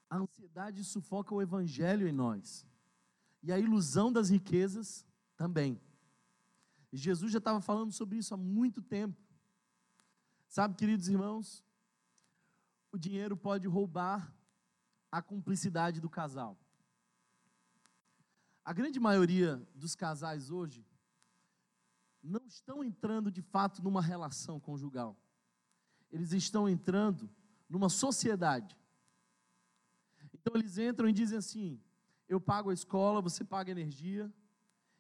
A 0.09 0.17
ansiedade 0.17 0.83
sufoca 0.83 1.33
o 1.33 1.41
evangelho 1.41 2.07
em 2.07 2.11
nós. 2.11 2.65
e 3.43 3.51
a 3.51 3.57
ilusão 3.57 4.11
das 4.11 4.29
riquezas 4.29 5.05
também. 5.35 5.79
E 6.91 6.97
Jesus 6.97 7.31
já 7.31 7.37
estava 7.37 7.61
falando 7.61 7.91
sobre 7.91 8.17
isso 8.17 8.33
há 8.33 8.37
muito 8.37 8.81
tempo. 8.81 9.19
Sabe, 10.47 10.75
queridos 10.75 11.07
irmãos, 11.07 11.63
o 12.91 12.97
dinheiro 12.97 13.35
pode 13.37 13.67
roubar 13.67 14.31
a 15.11 15.21
cumplicidade 15.21 15.99
do 15.99 16.09
casal. 16.09 16.57
A 18.63 18.73
grande 18.73 18.99
maioria 18.99 19.61
dos 19.75 19.95
casais 19.95 20.49
hoje 20.49 20.85
não 22.23 22.45
estão 22.45 22.83
entrando 22.83 23.31
de 23.31 23.41
fato 23.41 23.83
numa 23.83 24.01
relação 24.01 24.59
conjugal. 24.59 25.17
Eles 26.11 26.31
estão 26.31 26.69
entrando 26.69 27.29
numa 27.67 27.89
sociedade. 27.89 28.77
Então 30.33 30.53
eles 30.55 30.77
entram 30.77 31.09
e 31.09 31.13
dizem 31.13 31.37
assim: 31.37 31.81
eu 32.29 32.39
pago 32.39 32.69
a 32.69 32.73
escola, 32.73 33.21
você 33.21 33.43
paga 33.43 33.71
a 33.71 33.73
energia, 33.73 34.31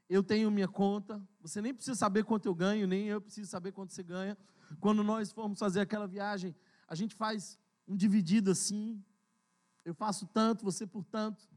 eu 0.09 0.23
tenho 0.23 0.51
minha 0.51 0.67
conta, 0.67 1.25
você 1.39 1.61
nem 1.61 1.73
precisa 1.73 1.95
saber 1.95 2.25
quanto 2.25 2.45
eu 2.45 2.55
ganho, 2.55 2.87
nem 2.87 3.07
eu 3.07 3.21
preciso 3.21 3.49
saber 3.49 3.71
quanto 3.71 3.93
você 3.93 4.03
ganha. 4.03 4.37
Quando 4.79 5.03
nós 5.03 5.31
formos 5.31 5.59
fazer 5.59 5.81
aquela 5.81 6.07
viagem, 6.07 6.55
a 6.87 6.95
gente 6.95 7.15
faz 7.15 7.57
um 7.87 7.95
dividido 7.95 8.51
assim, 8.51 9.03
eu 9.83 9.93
faço 9.93 10.27
tanto, 10.27 10.63
você 10.63 10.85
por 10.85 11.03
tanto. 11.05 11.47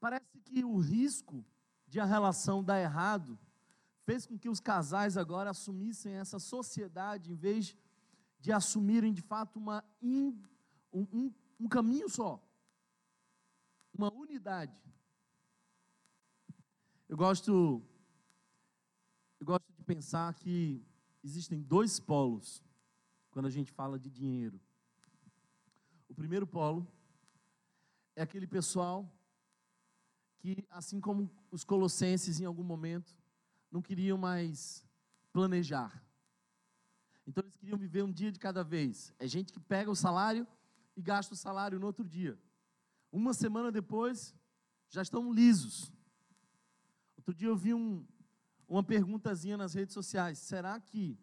Parece 0.00 0.38
que 0.40 0.64
o 0.64 0.78
risco 0.78 1.44
de 1.86 2.00
a 2.00 2.04
relação 2.04 2.62
dar 2.62 2.80
errado 2.80 3.38
fez 4.04 4.26
com 4.26 4.38
que 4.38 4.48
os 4.48 4.60
casais 4.60 5.16
agora 5.16 5.50
assumissem 5.50 6.14
essa 6.14 6.38
sociedade 6.38 7.32
em 7.32 7.36
vez 7.36 7.76
de 8.38 8.52
assumirem 8.52 9.12
de 9.12 9.22
fato 9.22 9.58
uma 9.58 9.84
in, 10.00 10.40
um, 10.92 11.06
um, 11.12 11.34
um 11.58 11.68
caminho 11.68 12.08
só, 12.08 12.40
uma 13.92 14.12
unidade. 14.12 14.76
Eu 17.08 17.16
gosto, 17.16 17.82
eu 19.40 19.46
gosto 19.46 19.72
de 19.72 19.82
pensar 19.82 20.34
que 20.34 20.84
existem 21.22 21.60
dois 21.60 21.98
polos 21.98 22.62
quando 23.30 23.46
a 23.46 23.50
gente 23.50 23.72
fala 23.72 23.98
de 23.98 24.10
dinheiro. 24.10 24.60
Primeiro 26.16 26.46
polo 26.46 26.90
é 28.16 28.22
aquele 28.22 28.46
pessoal 28.46 29.06
que, 30.38 30.66
assim 30.70 30.98
como 30.98 31.30
os 31.50 31.62
colossenses 31.62 32.40
em 32.40 32.46
algum 32.46 32.64
momento, 32.64 33.14
não 33.70 33.82
queriam 33.82 34.16
mais 34.16 34.82
planejar. 35.30 36.02
Então 37.26 37.44
eles 37.44 37.56
queriam 37.56 37.76
viver 37.76 38.02
um 38.02 38.10
dia 38.10 38.32
de 38.32 38.38
cada 38.38 38.64
vez. 38.64 39.12
É 39.18 39.28
gente 39.28 39.52
que 39.52 39.60
pega 39.60 39.90
o 39.90 39.94
salário 39.94 40.46
e 40.96 41.02
gasta 41.02 41.34
o 41.34 41.36
salário 41.36 41.78
no 41.78 41.86
outro 41.86 42.02
dia. 42.02 42.38
Uma 43.12 43.34
semana 43.34 43.70
depois, 43.70 44.34
já 44.88 45.02
estão 45.02 45.30
lisos. 45.30 45.92
Outro 47.18 47.34
dia 47.34 47.48
eu 47.48 47.56
vi 47.56 47.74
um, 47.74 48.06
uma 48.66 48.82
perguntazinha 48.82 49.58
nas 49.58 49.74
redes 49.74 49.92
sociais: 49.92 50.38
será 50.38 50.80
que 50.80 51.18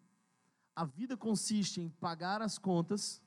a 0.76 0.84
vida 0.84 1.16
consiste 1.16 1.80
em 1.80 1.88
pagar 1.88 2.40
as 2.40 2.58
contas 2.58 3.23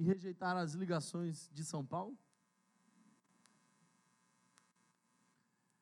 e 0.00 0.02
rejeitar 0.02 0.56
as 0.56 0.72
ligações 0.72 1.50
de 1.52 1.62
São 1.62 1.84
Paulo? 1.84 2.18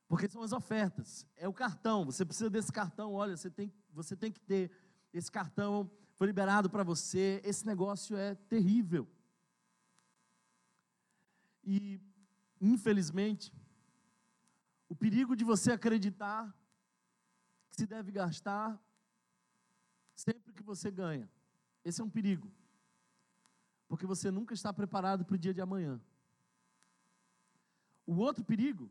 Porque 0.09 0.29
são 0.29 0.43
as 0.43 0.53
ofertas, 0.53 1.25
é 1.37 1.47
o 1.47 1.53
cartão. 1.53 2.05
Você 2.05 2.25
precisa 2.25 2.51
desse 2.51 2.73
cartão. 2.73 3.13
Olha, 3.13 3.37
você 3.37 3.49
tem, 3.49 3.73
você 3.93 4.17
tem 4.17 4.33
que 4.33 4.41
ter 4.41 4.73
esse 5.13 5.31
cartão. 5.31 5.89
Foi 6.17 6.27
liberado 6.27 6.69
para 6.69 6.83
você. 6.83 7.41
Esse 7.45 7.65
negócio 7.65 8.17
é 8.17 8.35
terrível. 8.35 9.07
E, 11.63 12.01
infelizmente, 12.61 13.53
o 14.89 14.97
perigo 14.97 15.37
de 15.37 15.45
você 15.45 15.71
acreditar 15.71 16.53
que 17.71 17.77
se 17.77 17.87
deve 17.87 18.11
gastar 18.11 18.83
sempre 20.17 20.53
que 20.53 20.63
você 20.65 20.91
ganha. 20.91 21.31
Esse 21.85 22.01
é 22.01 22.05
um 22.05 22.11
perigo. 22.11 22.51
Porque 23.89 24.07
você 24.07 24.31
nunca 24.31 24.55
está 24.55 24.73
preparado 24.73 25.25
para 25.25 25.35
o 25.35 25.39
dia 25.39 25.53
de 25.53 25.61
amanhã. 25.61 26.01
O 28.07 28.17
outro 28.17 28.45
perigo 28.45 28.91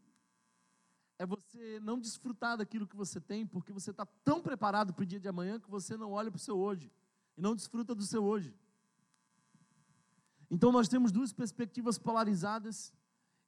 é 1.20 1.26
você 1.26 1.80
não 1.80 2.00
desfrutar 2.00 2.58
daquilo 2.58 2.88
que 2.88 2.96
você 2.96 3.20
tem, 3.20 3.46
porque 3.46 3.72
você 3.72 3.92
está 3.92 4.06
tão 4.06 4.42
preparado 4.42 4.94
para 4.94 5.04
o 5.04 5.06
dia 5.06 5.20
de 5.20 5.28
amanhã 5.28 5.60
que 5.60 5.70
você 5.70 5.96
não 5.96 6.12
olha 6.12 6.30
para 6.30 6.38
o 6.38 6.42
seu 6.42 6.58
hoje 6.58 6.92
e 7.36 7.42
não 7.42 7.56
desfruta 7.56 7.96
do 7.96 8.04
seu 8.04 8.24
hoje. 8.24 8.54
Então 10.50 10.72
nós 10.72 10.88
temos 10.88 11.12
duas 11.12 11.34
perspectivas 11.34 11.98
polarizadas 11.98 12.94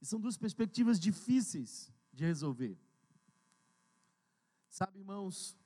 e 0.01 0.05
são 0.05 0.19
duas 0.19 0.37
perspectivas 0.37 0.99
difíceis 0.99 1.91
de 2.13 2.25
resolver. 2.25 2.77
Sabe, 4.69 4.99
irmãos, 4.99 5.57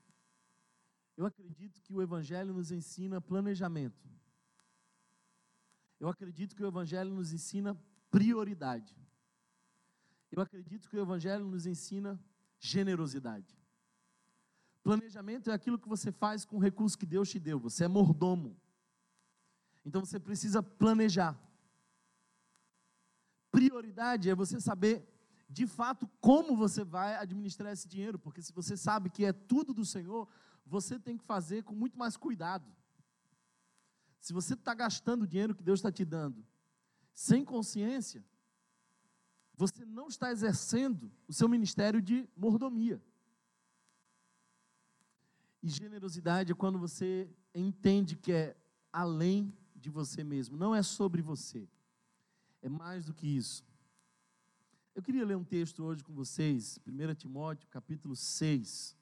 eu 1.15 1.25
acredito 1.25 1.81
que 1.81 1.93
o 1.93 2.01
Evangelho 2.01 2.53
nos 2.53 2.71
ensina 2.71 3.21
planejamento. 3.21 4.09
Eu 6.03 6.09
acredito 6.09 6.53
que 6.53 6.61
o 6.61 6.67
Evangelho 6.67 7.11
nos 7.11 7.31
ensina 7.31 7.81
prioridade. 8.11 8.93
Eu 10.29 10.41
acredito 10.41 10.89
que 10.89 10.97
o 10.97 10.99
Evangelho 10.99 11.45
nos 11.45 11.65
ensina 11.65 12.21
generosidade. 12.59 13.57
Planejamento 14.83 15.49
é 15.49 15.53
aquilo 15.53 15.79
que 15.79 15.87
você 15.87 16.11
faz 16.11 16.43
com 16.43 16.57
o 16.57 16.59
recurso 16.59 16.97
que 16.97 17.05
Deus 17.05 17.29
te 17.29 17.39
deu. 17.39 17.57
Você 17.57 17.85
é 17.85 17.87
mordomo. 17.87 18.59
Então 19.85 20.03
você 20.03 20.19
precisa 20.19 20.61
planejar. 20.61 21.39
Prioridade 23.49 24.29
é 24.29 24.35
você 24.35 24.59
saber 24.59 25.07
de 25.47 25.65
fato 25.65 26.05
como 26.19 26.57
você 26.57 26.83
vai 26.83 27.15
administrar 27.15 27.71
esse 27.71 27.87
dinheiro, 27.87 28.19
porque 28.19 28.41
se 28.41 28.51
você 28.51 28.75
sabe 28.75 29.09
que 29.09 29.23
é 29.23 29.31
tudo 29.31 29.73
do 29.73 29.85
Senhor, 29.85 30.27
você 30.65 30.99
tem 30.99 31.15
que 31.17 31.23
fazer 31.23 31.63
com 31.63 31.73
muito 31.73 31.97
mais 31.97 32.17
cuidado. 32.17 32.69
Se 34.23 34.31
você 34.31 34.53
está 34.53 34.73
gastando 34.73 35.23
o 35.23 35.27
dinheiro 35.27 35.53
que 35.53 35.61
Deus 35.61 35.79
está 35.79 35.91
te 35.91 36.05
dando 36.05 36.45
sem 37.13 37.43
consciência, 37.43 38.23
você 39.53 39.83
não 39.83 40.07
está 40.07 40.31
exercendo 40.31 41.11
o 41.27 41.33
seu 41.33 41.49
ministério 41.49 42.01
de 42.01 42.25
mordomia. 42.33 43.03
E 45.61 45.67
generosidade 45.67 46.53
é 46.53 46.55
quando 46.55 46.79
você 46.79 47.29
entende 47.53 48.15
que 48.15 48.31
é 48.31 48.55
além 48.93 49.53
de 49.75 49.89
você 49.89 50.23
mesmo, 50.23 50.55
não 50.55 50.73
é 50.73 50.81
sobre 50.81 51.21
você, 51.21 51.67
é 52.61 52.69
mais 52.69 53.03
do 53.03 53.13
que 53.13 53.27
isso. 53.27 53.61
Eu 54.95 55.03
queria 55.03 55.25
ler 55.25 55.35
um 55.35 55.43
texto 55.43 55.83
hoje 55.83 56.01
com 56.01 56.13
vocês, 56.13 56.79
1 56.87 57.15
Timóteo, 57.15 57.67
capítulo 57.67 58.15
6. 58.15 58.95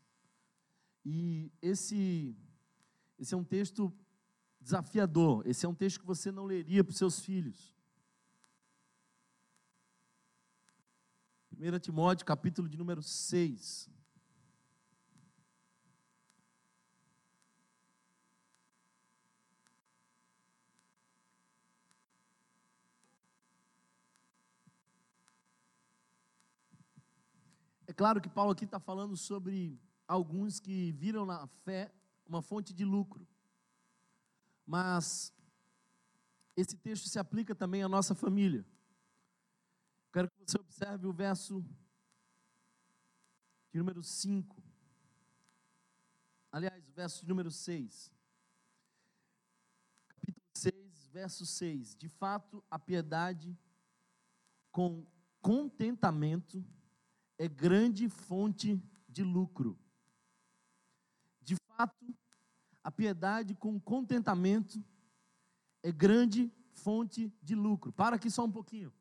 E 1.05 1.51
esse, 1.61 2.35
esse 3.19 3.35
é 3.35 3.37
um 3.37 3.43
texto 3.43 3.93
desafiador, 4.61 5.45
esse 5.47 5.65
é 5.65 5.69
um 5.69 5.73
texto 5.73 5.99
que 5.99 6.05
você 6.05 6.31
não 6.31 6.45
leria 6.45 6.83
para 6.83 6.91
os 6.91 6.97
seus 6.97 7.19
filhos. 7.19 7.75
1 11.53 11.79
Timóteo, 11.79 12.25
capítulo 12.25 12.69
de 12.69 12.77
número 12.77 13.03
6. 13.03 13.89
É 27.85 27.93
claro 27.93 28.21
que 28.21 28.29
Paulo 28.29 28.51
aqui 28.51 28.63
está 28.63 28.79
falando 28.79 29.17
sobre 29.17 29.77
alguns 30.07 30.61
que 30.61 30.93
viram 30.93 31.25
na 31.25 31.45
fé 31.65 31.93
uma 32.25 32.41
fonte 32.41 32.73
de 32.73 32.85
lucro. 32.85 33.27
Mas 34.65 35.33
esse 36.55 36.77
texto 36.77 37.09
se 37.09 37.19
aplica 37.19 37.55
também 37.55 37.83
à 37.83 37.89
nossa 37.89 38.13
família. 38.13 38.65
Quero 40.13 40.29
que 40.29 40.35
você 40.45 40.59
observe 40.59 41.07
o 41.07 41.13
verso 41.13 41.65
de 43.71 43.79
número 43.79 44.03
5. 44.03 44.61
Aliás, 46.51 46.85
o 46.87 46.91
verso 46.91 47.21
de 47.21 47.29
número 47.29 47.49
6. 47.49 48.11
Capítulo 50.09 50.45
6, 50.53 51.07
verso 51.07 51.45
6. 51.45 51.95
De 51.95 52.09
fato, 52.09 52.61
a 52.69 52.77
piedade 52.77 53.57
com 54.71 55.05
contentamento 55.41 56.63
é 57.37 57.47
grande 57.47 58.09
fonte 58.09 58.83
de 59.07 59.23
lucro. 59.23 59.79
De 61.41 61.55
fato, 61.55 62.13
a 62.83 62.91
piedade 62.91 63.55
com 63.55 63.79
contentamento 63.79 64.83
é 65.83 65.91
grande 65.91 66.51
fonte 66.73 67.33
de 67.41 67.55
lucro. 67.55 67.91
Para 67.91 68.15
aqui 68.15 68.29
só 68.29 68.43
um 68.45 68.51
pouquinho. 68.51 68.91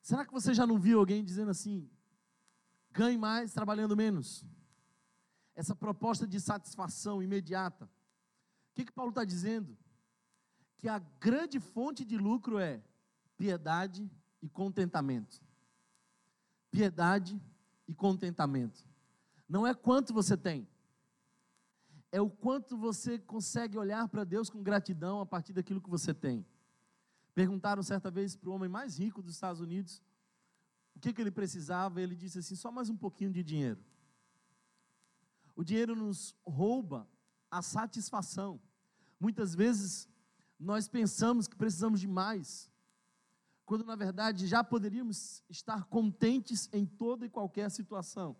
Será 0.00 0.24
que 0.24 0.32
você 0.32 0.52
já 0.52 0.66
não 0.66 0.78
viu 0.78 0.98
alguém 0.98 1.24
dizendo 1.24 1.50
assim: 1.50 1.90
ganhe 2.90 3.16
mais 3.16 3.52
trabalhando 3.52 3.96
menos? 3.96 4.44
Essa 5.54 5.74
proposta 5.74 6.26
de 6.26 6.40
satisfação 6.40 7.22
imediata. 7.22 7.86
O 7.86 8.74
que, 8.74 8.84
que 8.84 8.92
Paulo 8.92 9.10
está 9.10 9.24
dizendo? 9.24 9.76
Que 10.78 10.88
a 10.88 10.98
grande 10.98 11.60
fonte 11.60 12.04
de 12.04 12.18
lucro 12.18 12.58
é 12.58 12.82
piedade 13.36 14.10
e 14.42 14.48
contentamento. 14.48 15.40
Piedade 16.70 17.40
e 17.86 17.94
contentamento. 17.94 18.84
Não 19.48 19.66
é 19.66 19.72
quanto 19.74 20.12
você 20.12 20.36
tem, 20.36 20.68
é 22.14 22.20
o 22.20 22.30
quanto 22.30 22.76
você 22.76 23.18
consegue 23.18 23.76
olhar 23.76 24.06
para 24.08 24.22
Deus 24.22 24.48
com 24.48 24.62
gratidão 24.62 25.20
a 25.20 25.26
partir 25.26 25.52
daquilo 25.52 25.80
que 25.80 25.90
você 25.90 26.14
tem. 26.14 26.46
Perguntaram 27.34 27.82
certa 27.82 28.08
vez 28.08 28.36
para 28.36 28.48
o 28.48 28.52
homem 28.52 28.68
mais 28.68 29.00
rico 29.00 29.20
dos 29.20 29.34
Estados 29.34 29.60
Unidos 29.60 30.00
o 30.94 31.00
que, 31.00 31.12
que 31.12 31.20
ele 31.20 31.32
precisava, 31.32 32.00
ele 32.00 32.14
disse 32.14 32.38
assim: 32.38 32.54
só 32.54 32.70
mais 32.70 32.88
um 32.88 32.96
pouquinho 32.96 33.32
de 33.32 33.42
dinheiro. 33.42 33.82
O 35.56 35.64
dinheiro 35.64 35.96
nos 35.96 36.36
rouba 36.46 37.08
a 37.50 37.60
satisfação. 37.62 38.60
Muitas 39.18 39.52
vezes 39.52 40.08
nós 40.56 40.86
pensamos 40.86 41.48
que 41.48 41.56
precisamos 41.56 42.00
de 42.00 42.06
mais, 42.06 42.70
quando 43.66 43.84
na 43.84 43.96
verdade 43.96 44.46
já 44.46 44.62
poderíamos 44.62 45.42
estar 45.48 45.84
contentes 45.86 46.68
em 46.72 46.86
toda 46.86 47.26
e 47.26 47.28
qualquer 47.28 47.72
situação. 47.72 48.36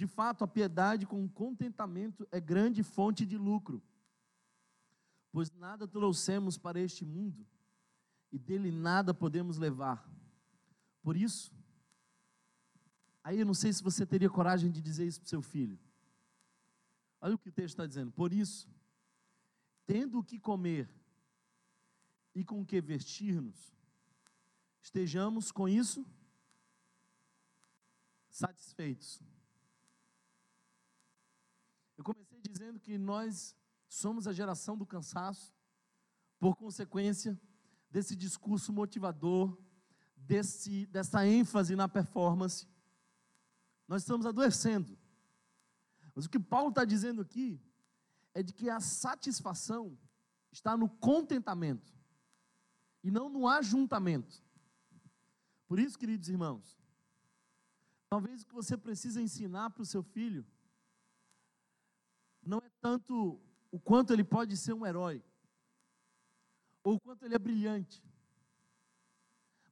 De 0.00 0.06
fato, 0.06 0.42
a 0.42 0.48
piedade 0.48 1.04
com 1.04 1.28
contentamento 1.28 2.26
é 2.32 2.40
grande 2.40 2.82
fonte 2.82 3.26
de 3.26 3.36
lucro, 3.36 3.82
pois 5.30 5.50
nada 5.50 5.86
trouxemos 5.86 6.56
para 6.56 6.80
este 6.80 7.04
mundo 7.04 7.46
e 8.32 8.38
dele 8.38 8.70
nada 8.70 9.12
podemos 9.12 9.58
levar. 9.58 10.10
Por 11.02 11.18
isso, 11.18 11.52
aí 13.22 13.40
eu 13.40 13.44
não 13.44 13.52
sei 13.52 13.74
se 13.74 13.82
você 13.82 14.06
teria 14.06 14.30
coragem 14.30 14.70
de 14.70 14.80
dizer 14.80 15.06
isso 15.06 15.20
para 15.20 15.28
seu 15.28 15.42
filho. 15.42 15.78
Olha 17.20 17.34
o 17.34 17.38
que 17.38 17.50
o 17.50 17.52
texto 17.52 17.74
está 17.74 17.86
dizendo. 17.86 18.10
Por 18.10 18.32
isso, 18.32 18.66
tendo 19.84 20.20
o 20.20 20.24
que 20.24 20.40
comer 20.40 20.88
e 22.34 22.42
com 22.42 22.62
o 22.62 22.64
que 22.64 22.80
vestir-nos, 22.80 23.76
estejamos 24.80 25.52
com 25.52 25.68
isso 25.68 26.06
satisfeitos. 28.30 29.22
Eu 32.00 32.04
comecei 32.04 32.40
dizendo 32.40 32.80
que 32.80 32.96
nós 32.96 33.54
somos 33.86 34.26
a 34.26 34.32
geração 34.32 34.74
do 34.74 34.86
cansaço, 34.86 35.54
por 36.38 36.56
consequência 36.56 37.38
desse 37.90 38.16
discurso 38.16 38.72
motivador, 38.72 39.54
desse, 40.16 40.86
dessa 40.86 41.26
ênfase 41.26 41.76
na 41.76 41.86
performance. 41.86 42.66
Nós 43.86 44.00
estamos 44.00 44.24
adoecendo. 44.24 44.98
Mas 46.14 46.24
o 46.24 46.30
que 46.30 46.40
Paulo 46.40 46.70
está 46.70 46.86
dizendo 46.86 47.20
aqui 47.20 47.60
é 48.32 48.42
de 48.42 48.54
que 48.54 48.70
a 48.70 48.80
satisfação 48.80 49.98
está 50.50 50.78
no 50.78 50.88
contentamento 50.88 51.92
e 53.04 53.10
não 53.10 53.28
no 53.28 53.46
ajuntamento. 53.46 54.42
Por 55.68 55.78
isso, 55.78 55.98
queridos 55.98 56.30
irmãos, 56.30 56.80
talvez 58.08 58.40
o 58.40 58.46
que 58.46 58.54
você 58.54 58.74
precisa 58.74 59.20
ensinar 59.20 59.68
para 59.68 59.82
o 59.82 59.86
seu 59.86 60.02
filho 60.02 60.46
não 62.42 62.58
é 62.58 62.70
tanto 62.80 63.40
o 63.70 63.78
quanto 63.78 64.12
ele 64.12 64.24
pode 64.24 64.56
ser 64.56 64.72
um 64.72 64.86
herói, 64.86 65.22
ou 66.82 66.94
o 66.94 67.00
quanto 67.00 67.24
ele 67.24 67.34
é 67.34 67.38
brilhante, 67.38 68.02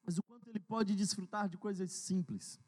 mas 0.05 0.19
o 0.19 0.23
quanto 0.23 0.49
ele 0.49 0.61
pode 0.61 0.95
desfrutar 0.95 1.49
de 1.49 1.57
coisas 1.57 1.91
simples. 1.93 2.61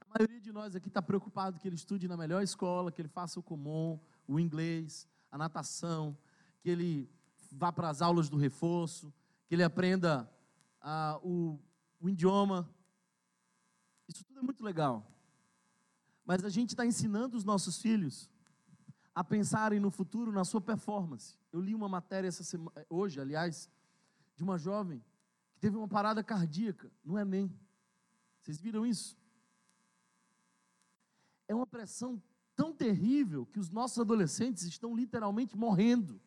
A 0.00 0.18
maioria 0.18 0.40
de 0.40 0.52
nós 0.52 0.76
aqui 0.76 0.88
está 0.88 1.00
preocupado 1.00 1.58
que 1.58 1.66
ele 1.66 1.76
estude 1.76 2.06
na 2.06 2.16
melhor 2.16 2.42
escola, 2.42 2.92
que 2.92 3.00
ele 3.00 3.08
faça 3.08 3.40
o 3.40 3.42
comum, 3.42 3.98
o 4.26 4.38
inglês, 4.38 5.08
a 5.30 5.38
natação, 5.38 6.16
que 6.60 6.68
ele 6.68 7.10
vá 7.50 7.72
para 7.72 7.88
as 7.88 8.00
aulas 8.00 8.28
do 8.28 8.36
reforço, 8.36 9.12
que 9.46 9.54
ele 9.54 9.62
aprenda 9.62 10.30
ah, 10.80 11.18
o, 11.22 11.58
o 12.00 12.08
idioma. 12.08 12.68
Isso 14.08 14.24
tudo 14.24 14.40
é 14.40 14.42
muito 14.42 14.62
legal. 14.62 15.06
Mas 16.24 16.44
a 16.44 16.48
gente 16.48 16.70
está 16.70 16.86
ensinando 16.86 17.36
os 17.36 17.44
nossos 17.44 17.80
filhos 17.80 18.30
a 19.14 19.22
pensarem 19.22 19.78
no 19.78 19.90
futuro, 19.90 20.32
na 20.32 20.44
sua 20.44 20.60
performance. 20.60 21.38
Eu 21.52 21.60
li 21.60 21.74
uma 21.74 21.88
matéria 21.88 22.28
essa 22.28 22.44
semana, 22.44 22.86
hoje, 22.88 23.20
aliás, 23.20 23.70
de 24.34 24.42
uma 24.42 24.56
jovem 24.56 25.04
que 25.52 25.60
teve 25.60 25.76
uma 25.76 25.88
parada 25.88 26.22
cardíaca 26.22 26.90
no 27.04 27.18
Enem. 27.18 27.54
Vocês 28.40 28.60
viram 28.60 28.86
isso? 28.86 29.16
É 31.46 31.54
uma 31.54 31.66
pressão 31.66 32.22
tão 32.56 32.72
terrível 32.72 33.44
que 33.46 33.58
os 33.58 33.70
nossos 33.70 33.98
adolescentes 33.98 34.62
estão 34.64 34.94
literalmente 34.96 35.56
morrendo. 35.56 36.20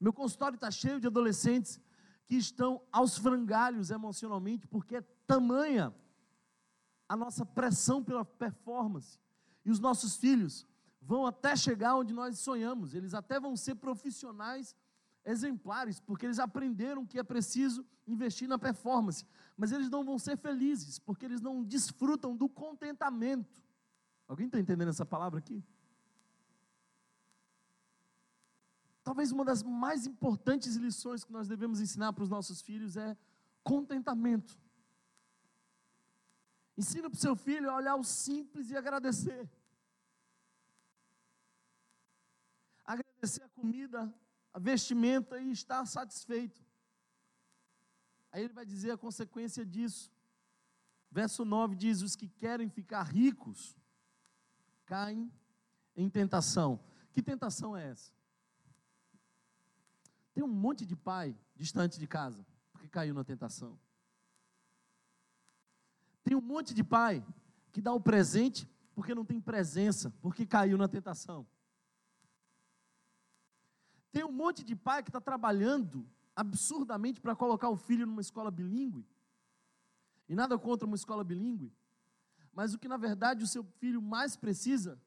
Meu 0.00 0.12
consultório 0.12 0.56
está 0.56 0.70
cheio 0.70 1.00
de 1.00 1.06
adolescentes 1.06 1.80
que 2.26 2.34
estão 2.34 2.82
aos 2.90 3.16
frangalhos 3.16 3.90
emocionalmente, 3.90 4.66
porque 4.66 4.96
é 4.96 5.00
tamanha 5.26 5.94
a 7.08 7.16
nossa 7.16 7.44
pressão 7.44 8.02
pela 8.02 8.24
performance. 8.24 9.18
E 9.64 9.70
os 9.70 9.78
nossos 9.78 10.16
filhos 10.16 10.66
vão 11.00 11.26
até 11.26 11.54
chegar 11.54 11.96
onde 11.96 12.12
nós 12.12 12.38
sonhamos, 12.38 12.94
eles 12.94 13.14
até 13.14 13.38
vão 13.38 13.56
ser 13.56 13.74
profissionais 13.74 14.74
exemplares, 15.24 16.00
porque 16.00 16.26
eles 16.26 16.38
aprenderam 16.38 17.06
que 17.06 17.18
é 17.18 17.22
preciso 17.22 17.84
investir 18.06 18.48
na 18.48 18.58
performance, 18.58 19.24
mas 19.56 19.72
eles 19.72 19.88
não 19.88 20.04
vão 20.04 20.18
ser 20.18 20.36
felizes, 20.36 20.98
porque 20.98 21.24
eles 21.24 21.40
não 21.40 21.62
desfrutam 21.62 22.36
do 22.36 22.48
contentamento. 22.48 23.62
Alguém 24.28 24.46
está 24.46 24.58
entendendo 24.58 24.88
essa 24.88 25.04
palavra 25.04 25.38
aqui? 25.38 25.62
Talvez 29.02 29.30
uma 29.30 29.44
das 29.44 29.62
mais 29.62 30.06
importantes 30.06 30.76
lições 30.76 31.24
que 31.24 31.32
nós 31.32 31.46
devemos 31.46 31.80
ensinar 31.80 32.12
para 32.14 32.24
os 32.24 32.30
nossos 32.30 32.62
filhos 32.62 32.96
é 32.96 33.16
contentamento. 33.62 34.58
Ensina 36.76 37.08
para 37.08 37.16
o 37.16 37.20
seu 37.20 37.36
filho 37.36 37.70
a 37.70 37.76
olhar 37.76 37.94
o 37.94 38.04
simples 38.04 38.70
e 38.70 38.76
agradecer. 38.76 39.48
Agradecer 42.84 43.42
a 43.42 43.48
comida, 43.48 44.12
a 44.52 44.58
vestimenta 44.58 45.40
e 45.40 45.52
estar 45.52 45.86
satisfeito. 45.86 46.62
Aí 48.32 48.42
ele 48.42 48.52
vai 48.52 48.66
dizer 48.66 48.90
a 48.90 48.98
consequência 48.98 49.64
disso. 49.64 50.12
Verso 51.10 51.44
9 51.44 51.76
diz: 51.76 52.02
Os 52.02 52.16
que 52.16 52.28
querem 52.28 52.68
ficar 52.68 53.04
ricos 53.04 53.76
caem 54.84 55.32
em 55.94 56.10
tentação. 56.10 56.84
Que 57.12 57.22
tentação 57.22 57.76
é 57.76 57.90
essa? 57.90 58.12
Tem 60.34 60.42
um 60.42 60.48
monte 60.48 60.84
de 60.84 60.96
pai 60.96 61.38
distante 61.54 62.00
de 62.00 62.08
casa, 62.08 62.44
porque 62.72 62.88
caiu 62.88 63.14
na 63.14 63.22
tentação. 63.22 63.78
Tem 66.24 66.34
um 66.34 66.40
monte 66.40 66.72
de 66.72 66.82
pai 66.82 67.24
que 67.70 67.80
dá 67.80 67.92
o 67.92 68.00
presente 68.00 68.68
porque 68.94 69.14
não 69.14 69.24
tem 69.24 69.40
presença, 69.40 70.10
porque 70.22 70.46
caiu 70.46 70.78
na 70.78 70.88
tentação. 70.88 71.46
Tem 74.10 74.24
um 74.24 74.32
monte 74.32 74.64
de 74.64 74.74
pai 74.74 75.02
que 75.02 75.10
está 75.10 75.20
trabalhando 75.20 76.08
absurdamente 76.34 77.20
para 77.20 77.36
colocar 77.36 77.68
o 77.68 77.76
filho 77.76 78.06
numa 78.06 78.20
escola 78.20 78.50
bilíngue. 78.50 79.06
E 80.28 80.34
nada 80.34 80.58
contra 80.58 80.86
uma 80.86 80.96
escola 80.96 81.22
bilíngue. 81.22 81.72
Mas 82.52 82.72
o 82.72 82.78
que 82.78 82.88
na 82.88 82.96
verdade 82.96 83.42
o 83.42 83.48
seu 83.48 83.64
filho 83.64 84.00
mais 84.00 84.36
precisa, 84.36 85.00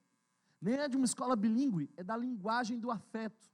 nem 0.61 0.75
é 0.75 0.87
de 0.89 0.97
uma 0.97 1.05
escola 1.05 1.35
bilíngue, 1.35 1.89
é 1.95 2.03
da 2.03 2.15
linguagem 2.17 2.77
do 2.77 2.91
afeto. 2.91 3.49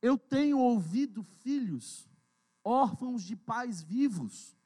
Eu 0.00 0.16
tenho 0.16 0.58
ouvido 0.58 1.22
filhos 1.24 2.08
órfãos 2.62 3.22
de 3.24 3.34
pais 3.34 3.82
vivos 3.82 4.56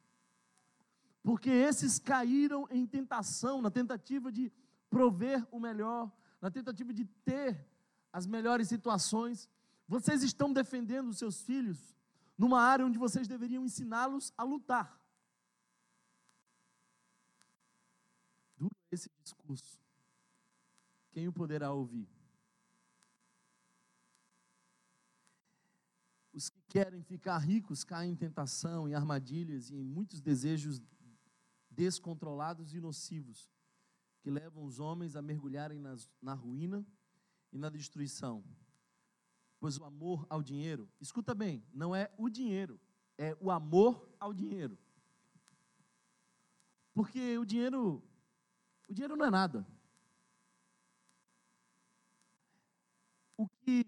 porque 1.22 1.50
esses 1.50 1.98
caíram 1.98 2.66
em 2.70 2.86
tentação, 2.86 3.62
na 3.62 3.70
tentativa 3.70 4.32
de 4.32 4.52
prover 4.90 5.46
o 5.50 5.60
melhor, 5.60 6.10
na 6.40 6.50
tentativa 6.50 6.92
de 6.92 7.04
ter 7.24 7.64
as 8.12 8.26
melhores 8.26 8.68
situações. 8.68 9.48
Vocês 9.86 10.22
estão 10.22 10.52
defendendo 10.52 11.08
os 11.08 11.18
seus 11.18 11.42
filhos 11.42 11.96
numa 12.36 12.60
área 12.60 12.84
onde 12.84 12.98
vocês 12.98 13.28
deveriam 13.28 13.64
ensiná-los 13.64 14.32
a 14.36 14.42
lutar. 14.42 15.00
Duro 18.56 18.74
esse 18.90 19.08
discurso. 19.22 19.80
Quem 21.12 21.28
o 21.28 21.32
poderá 21.32 21.72
ouvir? 21.72 22.08
Os 26.32 26.48
que 26.48 26.60
querem 26.68 27.02
ficar 27.02 27.38
ricos 27.38 27.84
caem 27.84 28.12
em 28.12 28.16
tentação, 28.16 28.88
em 28.88 28.94
armadilhas 28.94 29.70
e 29.70 29.76
em 29.76 29.84
muitos 29.84 30.20
desejos 30.20 30.80
descontrolados 31.74 32.74
e 32.74 32.80
nocivos, 32.80 33.50
que 34.22 34.30
levam 34.30 34.64
os 34.64 34.78
homens 34.78 35.16
a 35.16 35.22
mergulharem 35.22 35.78
nas, 35.78 36.10
na 36.20 36.34
ruína 36.34 36.86
e 37.52 37.58
na 37.58 37.68
destruição. 37.68 38.44
Pois 39.58 39.78
o 39.78 39.84
amor 39.84 40.26
ao 40.28 40.42
dinheiro, 40.42 40.88
escuta 41.00 41.34
bem, 41.34 41.64
não 41.72 41.94
é 41.94 42.12
o 42.16 42.28
dinheiro, 42.28 42.80
é 43.18 43.36
o 43.40 43.50
amor 43.50 44.08
ao 44.18 44.32
dinheiro. 44.32 44.78
Porque 46.92 47.38
o 47.38 47.44
dinheiro, 47.44 48.02
o 48.88 48.92
dinheiro 48.92 49.16
não 49.16 49.26
é 49.26 49.30
nada. 49.30 49.66
O 53.36 53.48
que, 53.48 53.86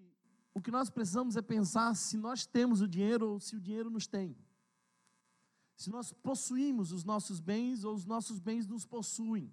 o 0.52 0.60
que 0.60 0.70
nós 0.70 0.88
precisamos 0.90 1.36
é 1.36 1.42
pensar 1.42 1.94
se 1.94 2.16
nós 2.16 2.46
temos 2.46 2.80
o 2.80 2.88
dinheiro 2.88 3.32
ou 3.32 3.40
se 3.40 3.56
o 3.56 3.60
dinheiro 3.60 3.90
nos 3.90 4.06
tem. 4.06 4.36
Se 5.76 5.90
nós 5.90 6.12
possuímos 6.12 6.92
os 6.92 7.04
nossos 7.04 7.40
bens 7.40 7.84
ou 7.84 7.94
os 7.94 8.04
nossos 8.04 8.38
bens 8.38 8.66
nos 8.66 8.84
possuem. 8.84 9.52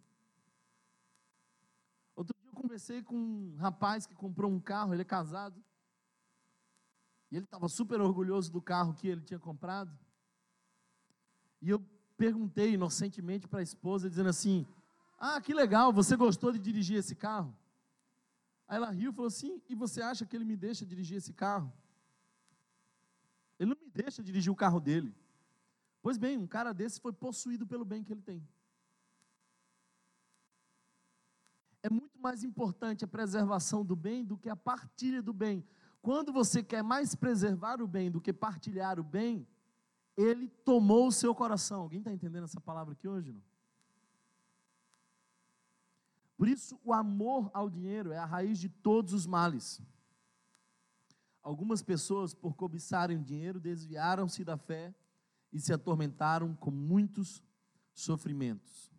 Outro 2.16 2.36
dia 2.40 2.50
eu 2.50 2.54
conversei 2.54 3.02
com 3.02 3.16
um 3.16 3.56
rapaz 3.58 4.06
que 4.06 4.14
comprou 4.14 4.52
um 4.52 4.60
carro, 4.60 4.94
ele 4.94 5.02
é 5.02 5.06
casado, 5.06 5.64
e 7.32 7.38
ele 7.38 7.46
estava 7.46 7.68
super 7.70 8.02
orgulhoso 8.02 8.52
do 8.52 8.62
carro 8.62 8.94
que 8.94 9.08
ele 9.08 9.22
tinha 9.22 9.40
comprado. 9.40 9.98
E 11.62 11.70
eu 11.70 11.80
perguntei 12.18 12.74
inocentemente 12.74 13.48
para 13.48 13.60
a 13.60 13.64
esposa, 13.64 14.10
dizendo 14.10 14.30
assim: 14.30 14.68
Ah, 15.18 15.40
que 15.40 15.54
legal, 15.54 15.94
você 15.94 16.16
gostou 16.16 16.52
de 16.52 16.60
dirigir 16.60 16.98
esse 16.98 17.16
carro? 17.16 17.56
Aí 18.68 18.78
ela 18.78 18.92
riu 18.92 19.12
e 19.12 19.14
falou 19.14 19.28
assim: 19.28 19.62
E 19.70 19.76
você 19.76 20.02
acha 20.02 20.26
que 20.26 20.36
ele 20.36 20.46
me 20.46 20.58
deixa 20.58 20.86
dirigir 20.86 21.18
esse 21.18 21.34
carro? 21.34 21.72
Ele 23.58 23.70
não 23.70 23.78
me 23.80 23.90
deixa 23.90 24.22
dirigir 24.22 24.52
o 24.52 24.56
carro 24.56 24.80
dele. 24.80 25.16
Pois 26.02 26.18
bem, 26.18 26.38
um 26.38 26.48
cara 26.48 26.74
desse 26.74 27.00
foi 27.00 27.14
possuído 27.14 27.66
pelo 27.68 27.86
bem 27.86 28.04
que 28.04 28.12
ele 28.12 28.22
tem. 28.22 28.48
É 31.84 31.90
muito 31.90 32.20
mais 32.20 32.44
importante 32.44 33.06
a 33.06 33.08
preservação 33.08 33.86
do 33.86 33.96
bem 33.96 34.24
do 34.24 34.38
que 34.38 34.50
a 34.50 34.56
partilha 34.56 35.22
do 35.22 35.34
bem. 35.34 35.66
Quando 36.02 36.34
você 36.34 36.64
quer 36.64 36.84
mais 36.84 37.14
preservar 37.14 37.82
o 37.82 37.88
bem 37.88 38.10
do 38.10 38.22
que 38.22 38.34
partilhar 38.34 39.00
o 39.00 39.04
bem, 39.04 39.48
ele 40.18 40.48
tomou 40.48 41.08
o 41.08 41.12
seu 41.12 41.34
coração. 41.34 41.82
Alguém 41.82 42.00
está 42.00 42.12
entendendo 42.12 42.44
essa 42.46 42.60
palavra 42.60 42.94
aqui 42.94 43.08
hoje? 43.08 43.32
Não? 43.32 43.42
Por 46.38 46.48
isso, 46.48 46.80
o 46.84 46.92
amor 46.92 47.52
ao 47.54 47.70
dinheiro 47.70 48.12
é 48.12 48.18
a 48.18 48.26
raiz 48.26 48.60
de 48.60 48.68
todos 48.68 49.14
os 49.14 49.28
males. 49.28 49.80
Algumas 51.44 51.84
pessoas, 51.84 52.34
por 52.34 52.56
cobiçarem 52.56 53.18
o 53.18 53.24
dinheiro, 53.24 53.60
desviaram-se 53.60 54.44
da 54.44 54.58
fé 54.58 54.94
e 55.52 55.60
se 55.60 55.74
atormentaram 55.74 56.56
com 56.56 56.72
muitos 56.72 57.44
sofrimentos. 57.94 58.92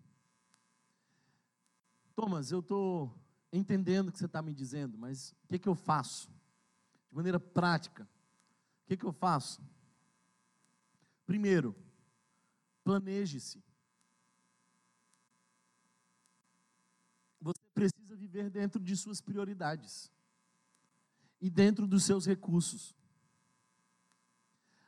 Thomas, 2.15 2.53
eu 2.53 2.61
estou 2.61 3.13
entendendo 3.53 4.09
o 4.09 4.13
que 4.13 4.19
você 4.19 4.27
está 4.27 4.43
me 4.43 4.55
dizendo, 4.55 4.99
mas 4.99 5.33
o 5.45 5.49
que, 5.49 5.59
que 5.59 5.69
eu 5.69 5.75
faço? 5.75 6.29
De 7.09 7.17
maneira 7.17 7.41
prática, 7.41 8.05
o 8.85 8.89
que, 8.89 8.97
que 8.97 9.05
eu 9.05 9.13
faço? 9.13 9.63
Primeiro, 11.27 11.75
planeje-se. 12.85 13.63
Você 17.41 17.61
precisa 17.75 18.15
viver 18.15 18.51
dentro 18.51 18.81
de 18.81 18.97
suas 18.97 19.21
prioridades 19.21 20.11
e 21.41 21.51
dentro 21.51 21.87
dos 21.87 22.05
seus 22.05 22.27
recursos. 22.27 22.95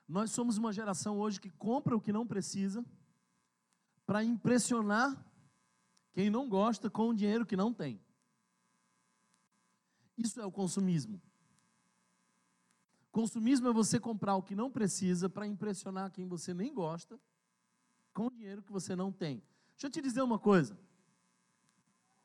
Nós 0.07 0.31
somos 0.31 0.59
uma 0.59 0.73
geração 0.73 1.19
hoje 1.19 1.41
que 1.41 1.51
compra 1.51 1.97
o 1.97 2.01
que 2.01 2.13
não 2.13 2.27
precisa 2.27 2.85
para 4.07 4.23
impressionar 4.23 5.25
quem 6.13 6.31
não 6.31 6.49
gosta 6.49 6.91
com 6.91 7.09
o 7.09 7.15
dinheiro 7.15 7.47
que 7.47 7.57
não 7.57 7.73
tem. 7.73 8.01
Isso 10.17 10.41
é 10.41 10.47
o 10.47 10.53
consumismo. 10.53 11.21
Consumismo 13.11 13.69
é 13.69 13.73
você 13.73 13.99
comprar 13.99 14.37
o 14.37 14.43
que 14.43 14.55
não 14.55 14.71
precisa 14.71 15.29
para 15.29 15.47
impressionar 15.47 16.11
quem 16.11 16.27
você 16.27 16.53
nem 16.53 16.73
gosta 16.73 17.19
com 18.13 18.27
o 18.27 18.31
dinheiro 18.31 18.63
que 18.63 18.73
você 18.73 18.95
não 18.95 19.11
tem. 19.13 19.43
Deixa 19.73 19.87
eu 19.87 19.91
te 19.91 20.01
dizer 20.01 20.23
uma 20.23 20.39
coisa. 20.39 20.79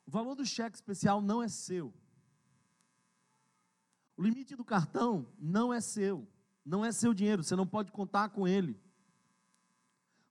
O 0.05 0.11
valor 0.11 0.35
do 0.35 0.45
cheque 0.45 0.75
especial 0.75 1.21
não 1.21 1.41
é 1.41 1.47
seu. 1.47 1.93
O 4.17 4.23
limite 4.23 4.55
do 4.55 4.65
cartão 4.65 5.31
não 5.37 5.73
é 5.73 5.79
seu, 5.79 6.27
não 6.69 6.85
é 6.85 6.91
seu 6.91 7.13
dinheiro, 7.13 7.43
você 7.43 7.55
não 7.55 7.65
pode 7.65 7.91
contar 7.91 8.29
com 8.29 8.47
ele. 8.47 8.79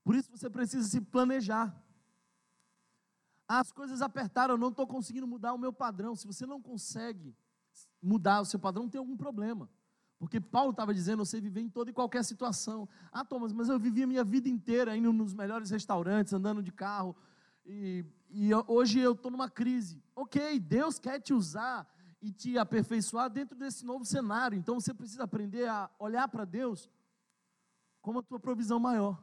Por 0.04 0.14
isso 0.14 0.30
você 0.30 0.48
precisa 0.48 0.88
se 0.88 1.00
planejar. 1.00 1.76
As 3.46 3.72
coisas 3.72 4.00
apertaram, 4.00 4.54
eu 4.54 4.58
não 4.58 4.68
estou 4.68 4.86
conseguindo 4.86 5.26
mudar 5.26 5.52
o 5.52 5.58
meu 5.58 5.72
padrão. 5.72 6.14
Se 6.14 6.26
você 6.26 6.46
não 6.46 6.62
consegue 6.62 7.34
mudar 8.00 8.40
o 8.40 8.44
seu 8.44 8.60
padrão, 8.60 8.88
tem 8.88 8.98
algum 8.98 9.16
problema. 9.16 9.68
Porque 10.18 10.40
Paulo 10.40 10.70
estava 10.70 10.94
dizendo, 10.94 11.24
você 11.24 11.40
viver 11.40 11.60
em 11.60 11.68
toda 11.68 11.90
e 11.90 11.94
qualquer 11.94 12.24
situação. 12.24 12.88
Ah, 13.10 13.24
Thomas, 13.24 13.52
mas 13.52 13.68
eu 13.68 13.78
vivi 13.78 14.04
a 14.04 14.06
minha 14.06 14.24
vida 14.24 14.48
inteira 14.48 14.96
indo 14.96 15.12
nos 15.12 15.34
melhores 15.34 15.70
restaurantes, 15.70 16.32
andando 16.32 16.62
de 16.62 16.72
carro, 16.72 17.16
e, 17.64 18.04
e 18.30 18.50
hoje 18.66 19.00
eu 19.00 19.12
estou 19.12 19.30
numa 19.30 19.50
crise. 19.50 20.02
Ok, 20.14 20.58
Deus 20.58 20.98
quer 20.98 21.20
te 21.20 21.34
usar 21.34 21.86
e 22.20 22.32
te 22.32 22.58
aperfeiçoar 22.58 23.30
dentro 23.30 23.56
desse 23.56 23.84
novo 23.84 24.04
cenário. 24.04 24.58
Então 24.58 24.80
você 24.80 24.92
precisa 24.92 25.24
aprender 25.24 25.68
a 25.68 25.90
olhar 25.98 26.28
para 26.28 26.44
Deus 26.44 26.90
como 28.00 28.18
a 28.18 28.22
tua 28.22 28.40
provisão 28.40 28.80
maior. 28.80 29.22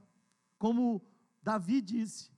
Como 0.57 1.01
Davi 1.41 1.81
disse: 1.81 2.31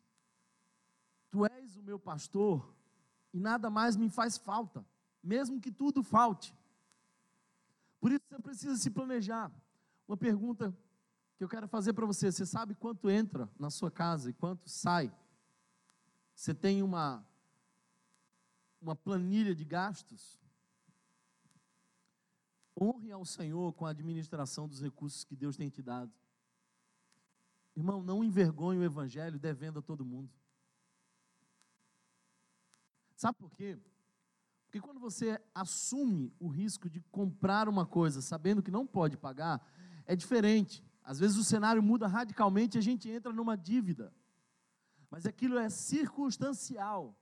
Tu 1.30 1.46
és 1.46 1.76
o 1.76 1.84
meu 1.84 2.00
pastor 2.00 2.74
e 3.34 3.40
nada 3.40 3.70
mais 3.70 3.96
me 3.96 4.10
faz 4.10 4.38
falta, 4.38 4.86
mesmo 5.24 5.62
que 5.62 5.72
tudo 5.72 6.04
falte. 6.04 6.56
Por 8.00 8.12
isso 8.12 8.24
você 8.30 8.42
precisa 8.42 8.76
se 8.78 8.90
planejar. 8.90 9.52
Uma 10.08 10.18
pergunta 10.18 10.76
que 11.38 11.44
eu 11.44 11.50
quero 11.50 11.68
fazer 11.68 11.94
para 11.94 12.06
você: 12.06 12.32
você 12.32 12.46
sabe 12.46 12.74
quanto 12.74 13.10
entra 13.10 13.50
na 13.60 13.70
sua 13.70 13.92
casa 13.92 14.30
e 14.30 14.34
quanto 14.34 14.70
sai? 14.70 15.14
Você 16.34 16.54
tem 16.54 16.82
uma 16.82 17.26
uma 18.80 18.96
planilha 18.96 19.56
de 19.56 19.66
gastos? 19.66 20.40
Honre 22.80 23.12
ao 23.12 23.26
Senhor 23.26 23.74
com 23.74 23.86
a 23.86 23.90
administração 23.90 24.68
dos 24.68 24.82
recursos 24.82 25.24
que 25.24 25.36
Deus 25.36 25.58
tem 25.58 25.70
te 25.70 25.82
dado. 25.82 26.12
Irmão, 27.76 28.02
não 28.02 28.24
envergonhe 28.24 28.80
o 28.80 28.84
Evangelho 28.84 29.40
devendo 29.40 29.80
a 29.80 29.82
todo 29.82 30.06
mundo. 30.06 30.32
Sabe 33.16 33.38
por 33.38 33.52
quê? 33.56 33.80
Porque 34.66 34.80
quando 34.80 35.00
você 35.00 35.42
assume 35.56 36.34
o 36.40 36.48
risco 36.48 36.90
de 36.90 37.02
comprar 37.12 37.68
uma 37.68 37.86
coisa 37.86 38.22
sabendo 38.22 38.62
que 38.62 38.70
não 38.70 38.86
pode 38.86 39.18
pagar, 39.18 39.66
é 40.06 40.16
diferente. 40.16 40.84
Às 41.04 41.20
vezes 41.20 41.38
o 41.38 41.44
cenário 41.44 41.82
muda 41.82 42.06
radicalmente 42.06 42.78
e 42.78 42.80
a 42.80 42.82
gente 42.82 43.10
entra 43.10 43.32
numa 43.32 43.58
dívida. 43.58 44.14
Mas 45.10 45.26
aquilo 45.26 45.58
é 45.58 45.70
circunstancial. 45.70 47.18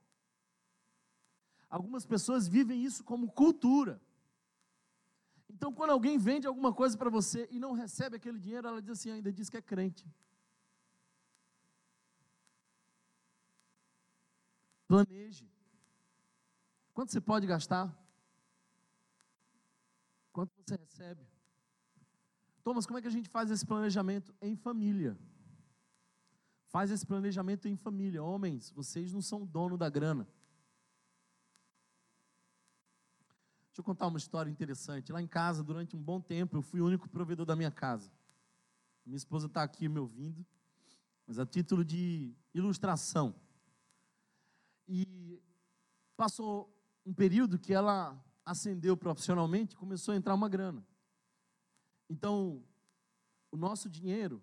Algumas 1.70 2.04
pessoas 2.04 2.48
vivem 2.48 2.84
isso 2.84 3.04
como 3.04 3.30
cultura. 3.30 4.00
Então, 5.56 5.72
quando 5.72 5.88
alguém 5.88 6.18
vende 6.18 6.46
alguma 6.46 6.70
coisa 6.70 6.98
para 6.98 7.08
você 7.08 7.48
e 7.50 7.58
não 7.58 7.72
recebe 7.72 8.16
aquele 8.16 8.38
dinheiro, 8.38 8.68
ela 8.68 8.82
diz 8.82 8.90
assim: 8.90 9.10
ainda 9.10 9.32
diz 9.32 9.48
que 9.48 9.56
é 9.56 9.62
crente. 9.62 10.06
Planeje. 14.86 15.48
Quanto 16.92 17.10
você 17.10 17.22
pode 17.22 17.46
gastar? 17.46 17.86
Quanto 20.30 20.52
você 20.60 20.76
recebe? 20.76 21.26
Thomas, 22.62 22.84
como 22.84 22.98
é 22.98 23.00
que 23.00 23.08
a 23.08 23.16
gente 23.18 23.30
faz 23.30 23.50
esse 23.50 23.64
planejamento? 23.64 24.34
Em 24.42 24.54
família. 24.56 25.18
Faz 26.66 26.90
esse 26.90 27.06
planejamento 27.06 27.66
em 27.66 27.76
família. 27.76 28.22
Homens, 28.22 28.70
vocês 28.72 29.10
não 29.10 29.22
são 29.22 29.46
dono 29.46 29.78
da 29.78 29.88
grana. 29.88 30.28
Deixa 33.76 33.82
eu 33.82 33.92
contar 33.92 34.06
uma 34.06 34.16
história 34.16 34.48
interessante. 34.48 35.12
Lá 35.12 35.20
em 35.20 35.26
casa, 35.26 35.62
durante 35.62 35.94
um 35.94 36.02
bom 36.02 36.18
tempo, 36.18 36.56
eu 36.56 36.62
fui 36.62 36.80
o 36.80 36.86
único 36.86 37.10
provedor 37.10 37.44
da 37.44 37.54
minha 37.54 37.70
casa. 37.70 38.10
Minha 39.04 39.18
esposa 39.18 39.48
está 39.48 39.62
aqui 39.62 39.86
me 39.86 39.98
ouvindo, 39.98 40.46
mas 41.26 41.38
a 41.38 41.44
título 41.44 41.84
de 41.84 42.34
ilustração. 42.54 43.34
E 44.88 45.42
passou 46.16 46.74
um 47.04 47.12
período 47.12 47.58
que 47.58 47.74
ela 47.74 48.18
ascendeu 48.46 48.96
profissionalmente, 48.96 49.76
começou 49.76 50.14
a 50.14 50.16
entrar 50.16 50.32
uma 50.32 50.48
grana. 50.48 50.82
Então, 52.08 52.64
o 53.50 53.58
nosso 53.58 53.90
dinheiro 53.90 54.42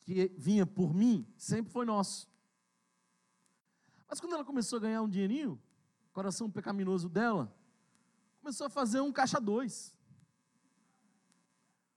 que 0.00 0.32
vinha 0.38 0.64
por 0.64 0.94
mim 0.94 1.30
sempre 1.36 1.70
foi 1.70 1.84
nosso. 1.84 2.26
Mas 4.08 4.18
quando 4.18 4.32
ela 4.32 4.46
começou 4.46 4.78
a 4.78 4.80
ganhar 4.80 5.02
um 5.02 5.10
dinheirinho, 5.10 5.60
coração 6.10 6.50
pecaminoso 6.50 7.10
dela, 7.10 7.54
começou 8.42 8.66
a 8.66 8.70
fazer 8.70 9.00
um 9.00 9.12
caixa 9.12 9.40
dois. 9.40 9.94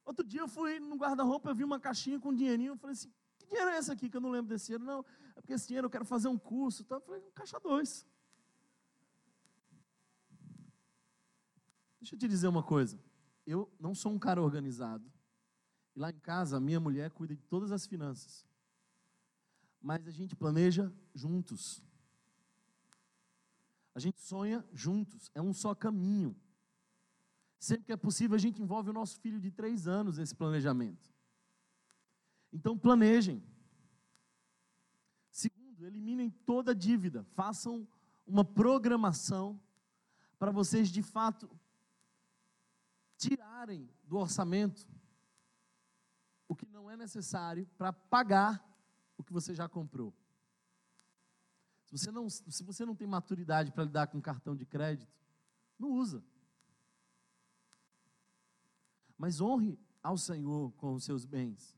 Outro 0.06 0.24
dia 0.24 0.42
eu 0.42 0.48
fui 0.48 0.80
no 0.80 0.96
guarda-roupa, 0.96 1.50
eu 1.50 1.56
vi 1.56 1.64
uma 1.64 1.80
caixinha 1.80 2.20
com 2.20 2.30
um 2.30 2.36
dinheirinho, 2.36 2.74
eu 2.74 2.78
falei 2.78 2.94
assim, 2.94 3.12
que 3.40 3.48
dinheiro 3.48 3.72
é 3.72 3.80
esse 3.80 3.92
aqui 3.92 4.08
que 4.08 4.16
eu 4.16 4.22
não 4.22 4.30
lembro 4.30 4.50
desse 4.50 4.68
dinheiro? 4.68 4.84
Não, 4.84 5.04
é 5.36 5.42
porque 5.42 5.54
esse 5.54 5.68
dinheiro 5.68 5.88
eu 5.88 5.90
quero 5.90 6.06
fazer 6.06 6.28
um 6.28 6.38
curso. 6.38 6.84
Então 6.84 6.98
eu 6.98 7.02
falei, 7.02 7.20
um 7.20 7.32
caixa 7.32 7.60
dois. 7.60 8.06
Deixa 12.00 12.14
eu 12.14 12.20
te 12.20 12.28
dizer 12.28 12.48
uma 12.48 12.62
coisa. 12.62 13.04
Eu 13.48 13.68
não 13.80 13.96
sou 13.96 14.12
um 14.12 14.20
cara 14.20 14.40
organizado. 14.40 15.12
E 15.96 16.00
lá 16.00 16.12
em 16.12 16.20
casa, 16.20 16.58
a 16.58 16.60
minha 16.60 16.80
mulher 16.80 17.10
cuida 17.10 17.36
de 17.36 17.42
todas 17.42 17.72
as 17.72 17.88
finanças. 17.88 18.46
Mas 19.82 20.08
a 20.08 20.12
gente 20.12 20.36
planeja 20.36 20.94
juntos. 21.16 21.84
A 23.96 24.00
gente 24.00 24.22
sonha 24.22 24.64
juntos, 24.74 25.32
é 25.34 25.42
um 25.42 25.54
só 25.54 25.74
caminho. 25.74 26.36
Sempre 27.58 27.86
que 27.86 27.94
é 27.94 27.98
possível, 27.98 28.36
a 28.36 28.40
gente 28.40 28.62
envolve 28.62 28.90
o 28.90 28.94
nosso 28.94 29.20
filho 29.20 29.40
de 29.40 29.50
três 29.50 29.88
anos 29.88 30.18
nesse 30.18 30.36
planejamento. 30.36 31.12
Então, 32.52 32.78
planejem. 32.78 33.42
tudo, 35.76 35.86
eliminem 35.86 36.30
toda 36.30 36.74
dívida, 36.74 37.24
façam 37.36 37.88
uma 38.26 38.46
programação 38.46 39.60
para 40.40 40.52
vocês 40.52 40.90
de 40.90 41.02
fato 41.02 41.50
tirarem 43.18 43.90
do 44.04 44.18
orçamento 44.18 44.88
o 46.48 46.56
que 46.56 46.66
não 46.68 46.90
é 46.90 46.96
necessário 46.96 47.68
para 47.78 47.92
pagar 47.92 48.64
o 49.18 49.24
que 49.24 49.34
você 49.34 49.54
já 49.54 49.68
comprou. 49.68 50.14
Se 51.86 51.98
você 51.98 52.12
não, 52.12 52.30
se 52.30 52.64
você 52.64 52.86
não 52.86 52.96
tem 52.96 53.08
maturidade 53.08 53.72
para 53.72 53.84
lidar 53.84 54.08
com 54.08 54.22
cartão 54.22 54.56
de 54.56 54.66
crédito, 54.66 55.14
não 55.78 55.92
usa. 55.92 56.24
Mas 59.18 59.40
honre 59.40 59.80
ao 60.02 60.18
Senhor 60.18 60.72
com 60.74 60.94
os 60.94 61.04
seus 61.04 61.26
bens. 61.26 61.78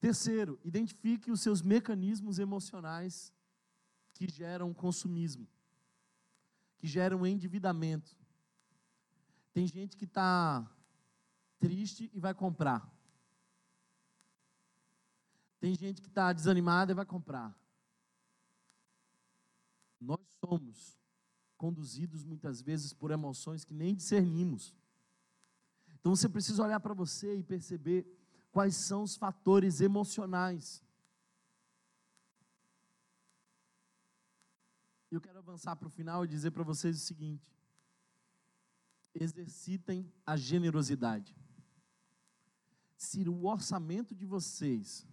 Terceiro, 0.00 0.58
identifique 0.64 1.30
os 1.30 1.40
seus 1.40 1.62
mecanismos 1.62 2.38
emocionais 2.38 3.32
que 4.12 4.28
geram 4.28 4.74
consumismo, 4.74 5.46
que 6.78 6.86
geram 6.86 7.26
endividamento. 7.26 8.16
Tem 9.52 9.66
gente 9.66 9.96
que 9.96 10.04
está 10.04 10.68
triste 11.58 12.10
e 12.12 12.18
vai 12.18 12.34
comprar. 12.34 12.90
Tem 15.60 15.74
gente 15.76 16.02
que 16.02 16.08
está 16.08 16.32
desanimada 16.32 16.90
e 16.90 16.94
vai 16.94 17.06
comprar. 17.06 17.56
Nós 20.02 20.20
somos 20.44 20.98
conduzidos 21.56 22.24
muitas 22.24 22.60
vezes 22.60 22.92
por 22.92 23.12
emoções 23.12 23.64
que 23.64 23.72
nem 23.72 23.94
discernimos. 23.94 24.74
Então 25.94 26.14
você 26.14 26.28
precisa 26.28 26.62
olhar 26.64 26.80
para 26.80 26.92
você 26.92 27.36
e 27.36 27.44
perceber 27.44 28.04
quais 28.50 28.74
são 28.74 29.04
os 29.04 29.14
fatores 29.14 29.80
emocionais. 29.80 30.82
Eu 35.08 35.20
quero 35.20 35.38
avançar 35.38 35.76
para 35.76 35.86
o 35.86 35.90
final 35.90 36.24
e 36.24 36.28
dizer 36.28 36.50
para 36.50 36.64
vocês 36.64 36.96
o 36.96 37.06
seguinte: 37.06 37.54
exercitem 39.14 40.12
a 40.26 40.36
generosidade. 40.36 41.36
Se 42.96 43.28
o 43.28 43.46
orçamento 43.46 44.16
de 44.16 44.26
vocês 44.26 45.06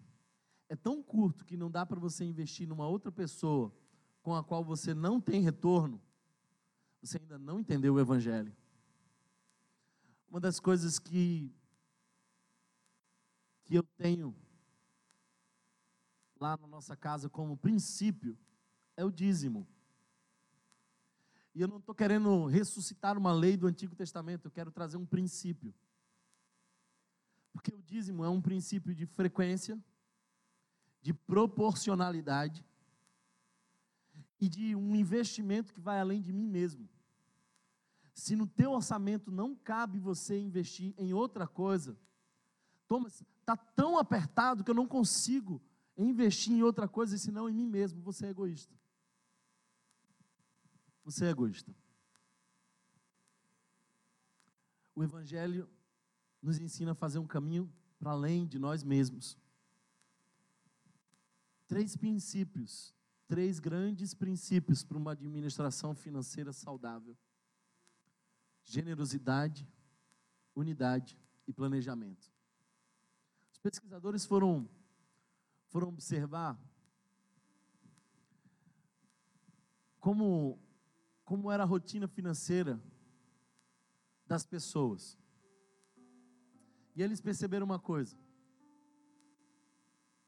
é 0.67 0.75
tão 0.75 1.04
curto 1.04 1.45
que 1.45 1.58
não 1.58 1.69
dá 1.69 1.86
para 1.86 1.99
você 1.99 2.23
investir 2.23 2.67
numa 2.67 2.88
outra 2.88 3.12
pessoa 3.12 3.71
com 4.29 4.35
a 4.35 4.43
qual 4.43 4.63
você 4.63 4.93
não 4.93 5.19
tem 5.19 5.41
retorno, 5.41 5.99
você 7.01 7.17
ainda 7.17 7.39
não 7.39 7.59
entendeu 7.59 7.95
o 7.95 7.99
Evangelho. 7.99 8.55
Uma 10.29 10.39
das 10.39 10.59
coisas 10.59 10.99
que, 10.99 11.51
que 13.65 13.73
eu 13.73 13.81
tenho 13.97 14.35
lá 16.39 16.55
na 16.57 16.67
nossa 16.67 16.95
casa 16.95 17.27
como 17.27 17.57
princípio 17.57 18.37
é 18.95 19.03
o 19.03 19.09
dízimo. 19.09 19.67
E 21.55 21.61
eu 21.61 21.67
não 21.67 21.77
estou 21.77 21.95
querendo 21.95 22.45
ressuscitar 22.45 23.17
uma 23.17 23.33
lei 23.33 23.57
do 23.57 23.65
Antigo 23.65 23.95
Testamento, 23.95 24.45
eu 24.45 24.51
quero 24.51 24.71
trazer 24.71 24.97
um 24.97 25.07
princípio. 25.07 25.73
Porque 27.51 27.73
o 27.73 27.81
dízimo 27.81 28.23
é 28.23 28.29
um 28.29 28.39
princípio 28.39 28.93
de 28.93 29.07
frequência, 29.07 29.75
de 31.01 31.15
proporcionalidade 31.15 32.68
e 34.39 34.47
de 34.47 34.75
um 34.75 34.95
investimento 34.95 35.73
que 35.73 35.80
vai 35.80 35.99
além 35.99 36.21
de 36.21 36.32
mim 36.32 36.47
mesmo. 36.47 36.88
Se 38.13 38.36
no 38.36 38.47
teu 38.47 38.71
orçamento 38.71 39.32
não 39.32 39.56
cabe 39.56 39.99
você 39.99 40.38
investir 40.38 40.93
em 40.97 41.13
outra 41.13 41.47
coisa, 41.47 41.97
Thomas, 42.88 43.23
está 43.39 43.56
tão 43.56 43.97
apertado 43.97 44.63
que 44.63 44.71
eu 44.71 44.75
não 44.75 44.88
consigo 44.88 45.62
investir 45.97 46.54
em 46.54 46.63
outra 46.63 46.88
coisa 46.88 47.17
senão 47.17 47.49
em 47.49 47.54
mim 47.54 47.67
mesmo. 47.67 48.02
Você 48.02 48.25
é 48.25 48.30
egoísta. 48.30 48.73
Você 51.04 51.25
é 51.25 51.30
egoísta. 51.30 51.75
O 54.95 55.04
Evangelho 55.04 55.69
nos 56.41 56.60
ensina 56.60 56.91
a 56.91 56.95
fazer 56.95 57.19
um 57.19 57.28
caminho 57.28 57.71
para 57.97 58.12
além 58.12 58.45
de 58.45 58.58
nós 58.58 58.84
mesmos. 58.84 59.38
Três 61.67 61.95
princípios, 61.95 62.93
três 63.29 63.59
grandes 63.59 64.15
princípios 64.15 64.83
para 64.83 64.97
uma 64.97 65.11
administração 65.11 65.93
financeira 65.93 66.51
saudável: 66.51 67.15
generosidade, 68.63 69.69
unidade 70.55 71.15
e 71.47 71.53
planejamento. 71.53 72.27
Os 73.51 73.59
pesquisadores 73.59 74.25
foram, 74.25 74.67
foram 75.67 75.89
observar 75.89 76.59
como, 79.99 80.59
como 81.23 81.51
era 81.51 81.61
a 81.61 81.67
rotina 81.67 82.07
financeira 82.07 82.81
das 84.25 84.43
pessoas. 84.43 85.15
E 86.95 87.03
eles 87.03 87.21
perceberam 87.21 87.65
uma 87.67 87.77
coisa: 87.77 88.17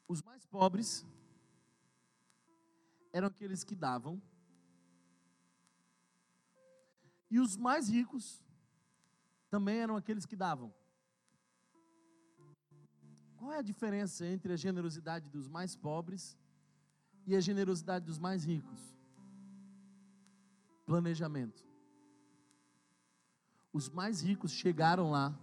os 0.06 0.22
mais 0.22 0.46
pobres 0.46 1.04
eram 3.12 3.28
aqueles 3.28 3.62
que 3.62 3.74
davam, 3.74 4.20
e 7.30 7.38
os 7.38 7.56
mais 7.56 7.88
ricos 7.88 8.42
também 9.48 9.78
eram 9.78 9.96
aqueles 9.96 10.26
que 10.26 10.36
davam. 10.36 10.72
Qual 13.36 13.52
é 13.52 13.58
a 13.58 13.62
diferença 13.62 14.26
entre 14.26 14.52
a 14.52 14.56
generosidade 14.56 15.28
dos 15.28 15.48
mais 15.48 15.74
pobres 15.74 16.38
e 17.26 17.34
a 17.34 17.40
generosidade 17.40 18.04
dos 18.04 18.18
mais 18.18 18.44
ricos? 18.44 18.80
Planejamento. 20.84 21.64
Os 23.72 23.88
mais 23.88 24.20
ricos 24.20 24.52
chegaram 24.52 25.10
lá 25.10 25.36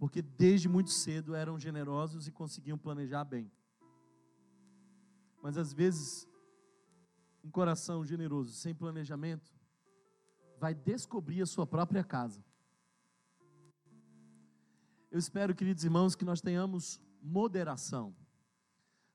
porque 0.00 0.22
desde 0.22 0.68
muito 0.68 0.90
cedo 0.90 1.34
eram 1.34 1.60
generosos 1.60 2.26
e 2.26 2.32
conseguiam 2.32 2.78
planejar 2.78 3.22
bem. 3.22 3.52
Mas 5.42 5.56
às 5.56 5.72
vezes, 5.72 6.28
um 7.42 7.50
coração 7.50 8.04
generoso 8.04 8.52
sem 8.52 8.74
planejamento 8.74 9.52
vai 10.58 10.74
descobrir 10.74 11.40
a 11.42 11.46
sua 11.46 11.66
própria 11.66 12.04
casa. 12.04 12.44
Eu 15.10 15.18
espero, 15.18 15.54
queridos 15.54 15.82
irmãos, 15.82 16.14
que 16.14 16.24
nós 16.24 16.40
tenhamos 16.40 17.00
moderação. 17.22 18.14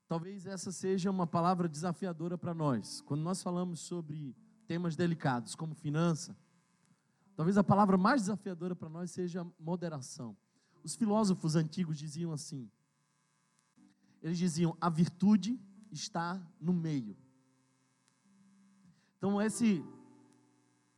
Talvez 0.07 0.45
essa 0.45 0.71
seja 0.71 1.09
uma 1.09 1.25
palavra 1.25 1.69
desafiadora 1.69 2.37
para 2.37 2.53
nós. 2.53 3.01
Quando 3.01 3.21
nós 3.21 3.41
falamos 3.41 3.79
sobre 3.79 4.35
temas 4.67 4.95
delicados, 4.95 5.55
como 5.55 5.73
finança, 5.73 6.35
talvez 7.35 7.57
a 7.57 7.63
palavra 7.63 7.97
mais 7.97 8.23
desafiadora 8.23 8.75
para 8.75 8.89
nós 8.89 9.11
seja 9.11 9.45
moderação. 9.59 10.35
Os 10.83 10.95
filósofos 10.95 11.55
antigos 11.55 11.97
diziam 11.97 12.31
assim: 12.31 12.69
eles 14.21 14.37
diziam, 14.37 14.75
a 14.81 14.89
virtude 14.89 15.59
está 15.97 16.41
no 16.59 16.73
meio. 16.73 17.15
Então, 19.17 19.41
esse 19.41 19.83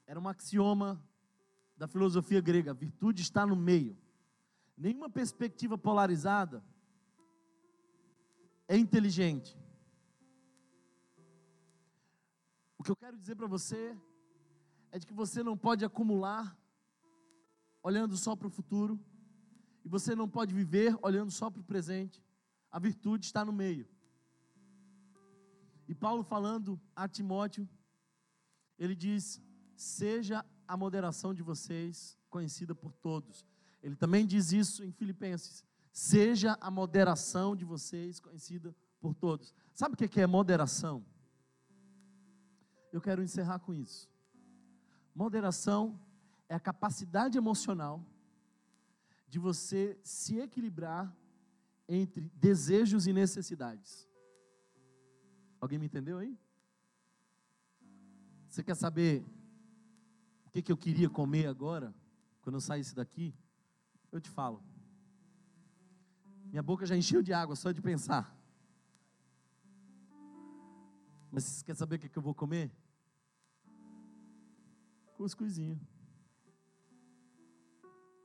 era 0.06 0.20
um 0.20 0.28
axioma 0.28 1.02
da 1.78 1.88
filosofia 1.88 2.42
grega: 2.42 2.74
virtude 2.74 3.22
está 3.22 3.46
no 3.46 3.56
meio. 3.56 3.98
Nenhuma 4.78 5.10
perspectiva 5.10 5.78
polarizada 5.78 6.64
é 8.68 8.78
inteligente. 8.78 9.58
O 12.78 12.84
que 12.84 12.92
eu 12.92 12.96
quero 12.96 13.18
dizer 13.18 13.36
para 13.36 13.48
você 13.48 13.98
é 14.92 15.00
de 15.00 15.06
que 15.06 15.14
você 15.14 15.42
não 15.42 15.58
pode 15.58 15.84
acumular 15.84 16.58
olhando 17.82 18.18
só 18.18 18.36
para 18.36 18.48
o 18.48 18.52
futuro 18.52 19.00
e 19.84 19.90
você 19.90 20.16
não 20.16 20.28
pode 20.30 20.54
viver 20.54 20.98
olhando 21.02 21.32
só 21.32 21.50
para 21.50 21.62
o 21.62 21.64
presente. 21.64 22.22
A 22.70 22.80
virtude 22.80 23.26
está 23.26 23.44
no 23.44 23.54
meio. 23.54 23.88
E 25.88 25.96
Paulo 25.96 26.24
falando 26.24 26.80
a 26.96 27.08
Timóteo, 27.08 27.68
ele 28.78 28.96
diz: 28.96 29.42
seja 29.76 30.46
a 30.68 30.76
moderação 30.76 31.34
de 31.34 31.42
vocês 31.42 32.18
conhecida 32.30 32.76
por 32.76 32.92
todos. 32.94 33.46
Ele 33.82 33.96
também 33.96 34.26
diz 34.26 34.52
isso 34.52 34.84
em 34.84 34.92
Filipenses: 34.92 35.64
seja 35.92 36.58
a 36.60 36.70
moderação 36.70 37.56
de 37.56 37.64
vocês 37.64 38.20
conhecida 38.20 38.76
por 39.00 39.14
todos. 39.14 39.54
Sabe 39.74 39.96
o 39.96 39.98
que 39.98 40.20
é 40.20 40.28
moderação? 40.28 41.06
Eu 42.92 43.02
quero 43.02 43.24
encerrar 43.24 43.60
com 43.60 43.74
isso. 43.74 44.10
Moderação 45.14 46.00
é 46.50 46.56
a 46.56 46.60
capacidade 46.60 47.38
emocional 47.38 48.06
de 49.28 49.40
você 49.40 50.00
se 50.04 50.38
equilibrar 50.40 51.16
entre 51.88 52.30
desejos 52.36 53.08
e 53.08 53.14
necessidades. 53.14 54.08
Alguém 55.60 55.80
me 55.80 55.86
entendeu 55.86 56.20
aí? 56.20 56.38
Você 58.48 58.64
quer 58.64 58.76
saber 58.76 59.26
o 60.46 60.50
que, 60.52 60.62
que 60.62 60.72
eu 60.72 60.78
queria 60.78 61.10
comer 61.10 61.48
agora, 61.48 61.94
quando 62.42 62.56
eu 62.56 62.62
saísse 62.62 62.96
daqui? 62.96 63.36
Eu 64.12 64.22
te 64.22 64.30
falo. 64.30 64.64
Minha 66.46 66.64
boca 66.64 66.86
já 66.86 66.96
encheu 66.96 67.22
de 67.22 67.34
água 67.34 67.56
só 67.56 67.72
de 67.72 67.82
pensar. 67.82 68.36
Mas 71.32 71.62
quer 71.62 71.76
saber 71.76 71.98
o 71.98 72.00
que, 72.00 72.10
que 72.10 72.18
eu 72.18 72.24
vou 72.24 72.34
comer? 72.34 72.72
Cuscuzinho. 75.16 75.80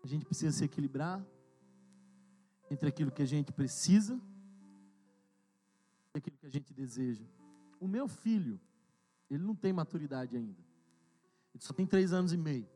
A 0.03 0.07
gente 0.07 0.25
precisa 0.25 0.57
se 0.57 0.65
equilibrar 0.65 1.25
entre 2.71 2.89
aquilo 2.89 3.11
que 3.11 3.23
a 3.23 3.27
gente 3.27 3.53
precisa 3.53 4.21
aquilo 6.15 6.37
que 6.37 6.47
a 6.47 6.51
gente 6.51 6.73
deseja. 6.73 7.25
O 7.81 7.89
meu 7.89 8.07
filho, 8.07 8.61
ele 9.31 9.43
não 9.43 9.55
tem 9.55 9.73
maturidade 9.73 10.37
ainda. 10.37 10.61
Ele 11.55 11.63
só 11.63 11.73
tem 11.73 11.87
três 11.87 12.13
anos 12.13 12.33
e 12.33 12.37
meio. 12.37 12.69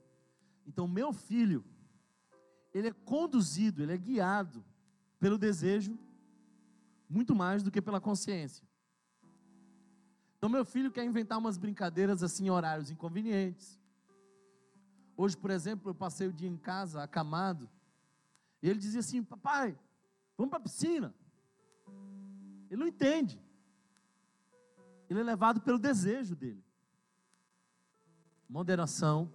Então, 0.66 0.88
meu 0.88 1.12
filho, 1.12 1.64
ele 2.74 2.88
é 2.88 2.92
conduzido, 2.92 3.82
ele 3.82 3.92
é 3.92 3.96
guiado 3.96 4.64
pelo 5.18 5.38
desejo 5.38 5.98
muito 7.08 7.34
mais 7.34 7.62
do 7.62 7.70
que 7.70 7.80
pela 7.80 8.00
consciência. 8.00 8.66
Então, 10.36 10.50
meu 10.50 10.64
filho 10.64 10.90
quer 10.90 11.04
inventar 11.04 11.38
umas 11.38 11.56
brincadeiras 11.56 12.22
assim 12.22 12.50
horários 12.50 12.90
inconvenientes. 12.90 13.80
Hoje, 15.16 15.36
por 15.36 15.50
exemplo, 15.50 15.90
eu 15.90 15.94
passei 15.94 16.28
o 16.28 16.32
dia 16.32 16.48
em 16.48 16.58
casa, 16.58 17.02
acamado, 17.02 17.70
e 18.62 18.68
ele 18.68 18.78
dizia 18.78 19.00
assim: 19.00 19.22
Papai, 19.22 19.78
vamos 20.36 20.50
para 20.50 20.58
a 20.58 20.62
piscina. 20.62 21.14
Ele 22.70 22.80
não 22.80 22.86
entende. 22.86 23.40
Ele 25.08 25.20
é 25.20 25.22
levado 25.22 25.60
pelo 25.60 25.78
desejo 25.78 26.34
dele. 26.34 26.64
Moderação 28.48 29.32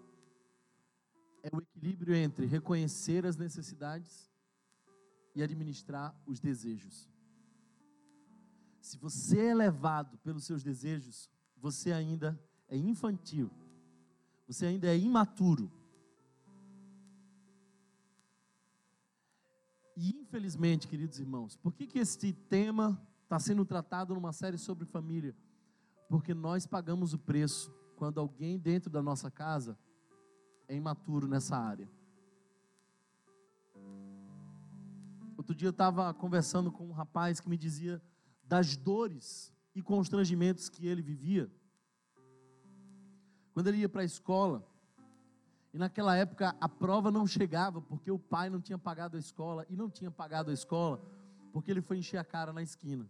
é 1.43 1.49
o 1.53 1.59
equilíbrio 1.59 2.15
entre 2.15 2.45
reconhecer 2.45 3.25
as 3.25 3.35
necessidades 3.35 4.31
e 5.33 5.41
administrar 5.41 6.15
os 6.25 6.39
desejos. 6.39 7.09
Se 8.81 8.97
você 8.97 9.47
é 9.47 9.53
levado 9.53 10.17
pelos 10.19 10.45
seus 10.45 10.63
desejos, 10.63 11.29
você 11.57 11.91
ainda 11.91 12.39
é 12.67 12.75
infantil. 12.75 13.49
Você 14.47 14.65
ainda 14.65 14.87
é 14.87 14.97
imaturo. 14.97 15.71
E 19.95 20.19
infelizmente, 20.19 20.87
queridos 20.87 21.19
irmãos, 21.19 21.55
por 21.55 21.73
que, 21.73 21.85
que 21.85 21.99
este 21.99 22.33
tema 22.33 22.99
está 23.31 23.39
sendo 23.39 23.63
tratado 23.63 24.13
numa 24.13 24.33
série 24.33 24.57
sobre 24.57 24.85
família? 24.85 25.33
Porque 26.09 26.33
nós 26.33 26.67
pagamos 26.67 27.13
o 27.13 27.17
preço 27.17 27.73
quando 27.95 28.19
alguém 28.19 28.59
dentro 28.59 28.89
da 28.89 29.01
nossa 29.01 29.31
casa 29.31 29.79
é 30.67 30.75
imaturo 30.75 31.29
nessa 31.29 31.55
área. 31.55 31.89
Outro 35.37 35.55
dia 35.55 35.69
eu 35.69 35.71
estava 35.71 36.13
conversando 36.13 36.73
com 36.73 36.89
um 36.89 36.91
rapaz 36.91 37.39
que 37.39 37.47
me 37.47 37.55
dizia 37.55 38.01
das 38.43 38.75
dores 38.75 39.53
e 39.73 39.81
constrangimentos 39.81 40.67
que 40.67 40.85
ele 40.85 41.01
vivia. 41.01 41.49
Quando 43.53 43.67
ele 43.67 43.77
ia 43.77 43.87
para 43.87 44.01
a 44.01 44.05
escola, 44.05 44.67
e 45.73 45.77
naquela 45.77 46.17
época 46.17 46.53
a 46.59 46.67
prova 46.67 47.09
não 47.09 47.25
chegava 47.25 47.81
porque 47.81 48.11
o 48.11 48.19
pai 48.19 48.49
não 48.49 48.59
tinha 48.59 48.77
pagado 48.77 49.15
a 49.15 49.19
escola 49.21 49.65
e 49.69 49.77
não 49.77 49.89
tinha 49.89 50.11
pagado 50.11 50.51
a 50.51 50.53
escola 50.53 51.01
porque 51.53 51.71
ele 51.71 51.81
foi 51.81 51.97
encher 51.97 52.17
a 52.17 52.25
cara 52.25 52.51
na 52.51 52.61
esquina. 52.61 53.09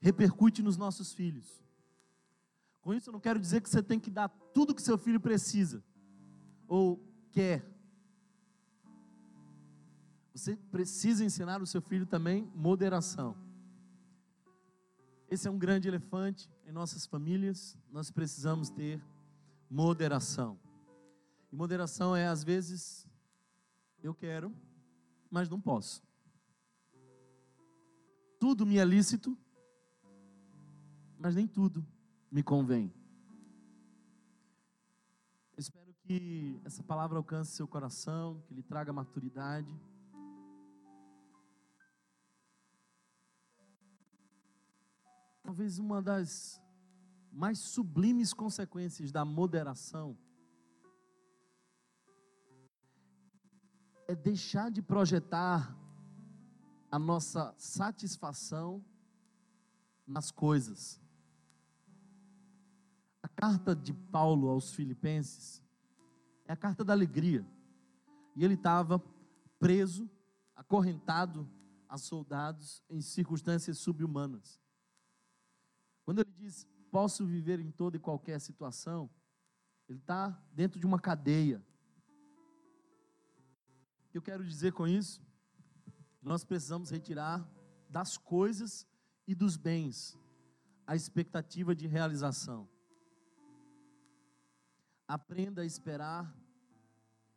Repercute 0.00 0.62
nos 0.62 0.76
nossos 0.76 1.12
filhos. 1.12 1.62
Com 2.80 2.94
isso 2.94 3.10
eu 3.10 3.12
não 3.12 3.20
quero 3.20 3.38
dizer 3.38 3.60
que 3.60 3.68
você 3.68 3.82
tem 3.82 4.00
que 4.00 4.10
dar 4.10 4.28
tudo 4.28 4.74
que 4.74 4.82
seu 4.82 4.96
filho 4.96 5.20
precisa 5.20 5.84
ou 6.66 6.98
quer. 7.30 7.64
Você 10.32 10.56
precisa 10.56 11.24
ensinar 11.24 11.60
o 11.60 11.66
seu 11.66 11.82
filho 11.82 12.06
também 12.06 12.50
moderação. 12.54 13.36
Esse 15.30 15.46
é 15.46 15.50
um 15.50 15.58
grande 15.58 15.86
elefante 15.86 16.50
em 16.66 16.72
nossas 16.72 17.06
famílias. 17.06 17.76
Nós 17.90 18.10
precisamos 18.10 18.70
ter 18.70 19.00
moderação. 19.68 20.58
E 21.52 21.56
moderação 21.56 22.16
é, 22.16 22.26
às 22.26 22.42
vezes, 22.42 23.06
eu 24.02 24.14
quero, 24.14 24.54
mas 25.30 25.48
não 25.48 25.60
posso. 25.60 26.02
Tudo 28.38 28.64
me 28.64 28.78
é 28.78 28.84
lícito, 28.84 29.36
mas 31.20 31.34
nem 31.36 31.46
tudo 31.46 31.86
me 32.30 32.42
convém. 32.42 32.92
espero 35.56 35.94
que 36.02 36.58
essa 36.64 36.82
palavra 36.82 37.18
alcance 37.18 37.52
seu 37.52 37.68
coração, 37.68 38.42
que 38.46 38.54
lhe 38.54 38.62
traga 38.62 38.92
maturidade. 38.92 39.78
talvez 45.50 45.80
uma 45.80 46.00
das 46.00 46.62
mais 47.32 47.58
sublimes 47.58 48.32
consequências 48.32 49.10
da 49.10 49.24
moderação 49.24 50.16
é 54.06 54.14
deixar 54.14 54.70
de 54.70 54.80
projetar 54.80 55.76
a 56.88 56.98
nossa 57.00 57.52
satisfação 57.58 58.84
nas 60.06 60.30
coisas. 60.30 61.00
Carta 63.40 63.74
de 63.74 63.94
Paulo 63.94 64.50
aos 64.50 64.74
Filipenses 64.74 65.62
é 66.44 66.52
a 66.52 66.56
carta 66.56 66.84
da 66.84 66.92
alegria. 66.92 67.42
E 68.36 68.44
ele 68.44 68.52
estava 68.52 69.02
preso, 69.58 70.10
acorrentado 70.54 71.50
a 71.88 71.96
soldados 71.96 72.84
em 72.90 73.00
circunstâncias 73.00 73.78
subhumanas. 73.78 74.60
Quando 76.04 76.18
ele 76.18 76.30
diz 76.36 76.66
posso 76.90 77.24
viver 77.24 77.60
em 77.60 77.70
toda 77.70 77.96
e 77.96 78.00
qualquer 78.00 78.38
situação, 78.42 79.08
ele 79.88 80.00
está 80.00 80.28
dentro 80.52 80.78
de 80.78 80.84
uma 80.84 81.00
cadeia. 81.00 81.64
Eu 84.12 84.20
quero 84.20 84.44
dizer 84.44 84.74
com 84.74 84.86
isso? 84.86 85.22
Nós 86.20 86.44
precisamos 86.44 86.90
retirar 86.90 87.50
das 87.88 88.18
coisas 88.18 88.86
e 89.26 89.34
dos 89.34 89.56
bens 89.56 90.18
a 90.86 90.94
expectativa 90.94 91.74
de 91.74 91.86
realização. 91.86 92.68
Aprenda 95.12 95.62
a 95.62 95.66
esperar 95.66 96.32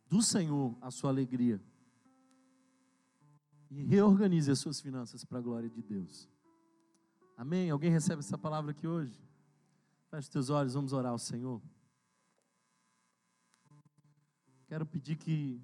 do 0.08 0.22
Senhor 0.22 0.76
a 0.80 0.90
sua 0.90 1.10
alegria. 1.10 1.60
E 3.70 3.82
reorganize 3.82 4.50
as 4.50 4.60
suas 4.60 4.80
finanças 4.80 5.24
para 5.24 5.38
a 5.38 5.42
glória 5.42 5.68
de 5.68 5.82
Deus. 5.82 6.28
Amém? 7.36 7.70
Alguém 7.70 7.90
recebe 7.90 8.20
essa 8.20 8.38
palavra 8.38 8.70
aqui 8.70 8.86
hoje? 8.86 9.20
Feche 10.08 10.30
teus 10.30 10.50
olhos, 10.50 10.74
vamos 10.74 10.92
orar 10.92 11.10
ao 11.10 11.18
Senhor. 11.18 11.60
Quero 14.68 14.86
pedir 14.86 15.16
que 15.16 15.60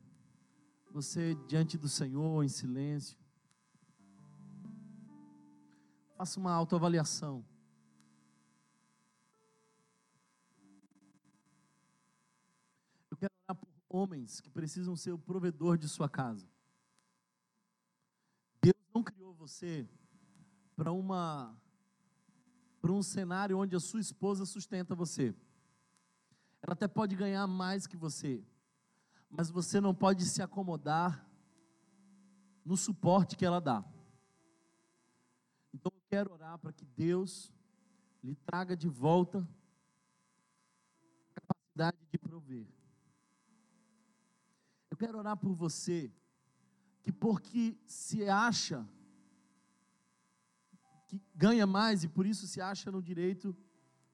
você, 0.91 1.37
diante 1.47 1.79
do 1.79 1.89
Senhor, 1.89 2.45
em 2.45 2.49
silêncio, 2.49 3.17
faça 6.17 6.41
uma 6.41 6.53
autoavaliação. 6.53 7.45
Eu 13.11 13.17
quero 13.17 13.33
orar 13.45 13.57
por 13.57 13.69
homens 13.91 14.41
que 14.41 14.49
precisam 14.49 14.95
ser 14.95 15.11
o 15.11 15.19
provedor 15.19 15.77
de 15.77 15.89
sua 15.89 16.09
casa. 16.09 16.49
Deus 18.63 18.77
não 18.95 19.03
criou 19.03 19.35
você 19.35 19.87
para 20.77 20.93
uma 20.93 21.55
para 22.81 22.93
um 22.93 23.03
cenário 23.03 23.59
onde 23.59 23.77
a 23.77 23.81
sua 23.81 24.01
esposa 24.01 24.47
sustenta 24.47 24.95
você. 24.95 25.35
Ela 26.63 26.73
até 26.73 26.89
pode 26.89 27.15
ganhar 27.15 27.47
mais 27.47 27.87
que 27.87 27.97
você, 27.97 28.43
mas 29.29 29.51
você 29.51 29.83
não 29.83 29.95
pode 29.95 30.25
se 30.25 30.41
acomodar 30.41 31.29
no 32.65 32.77
suporte 32.79 33.37
que 33.37 33.45
ela 33.45 33.61
dá. 33.61 33.85
Então 35.75 35.93
eu 35.95 36.03
quero 36.09 36.33
orar 36.33 36.59
para 36.59 36.73
que 36.73 36.85
Deus 36.85 37.53
lhe 38.23 38.35
traga 38.35 38.75
de 38.75 38.89
volta 38.89 39.47
a 41.35 41.41
capacidade 41.41 41.99
de 42.11 42.19
prover. 42.19 42.80
Quero 45.01 45.17
orar 45.17 45.35
por 45.35 45.55
você 45.55 46.13
que 47.01 47.11
porque 47.11 47.75
se 47.87 48.29
acha 48.29 48.87
que 51.09 51.19
ganha 51.35 51.67
mais 51.67 52.05
e 52.05 52.09
por 52.09 52.27
isso 52.27 52.47
se 52.47 52.61
acha 52.61 52.93
no 52.93 53.03
direito 53.03 53.57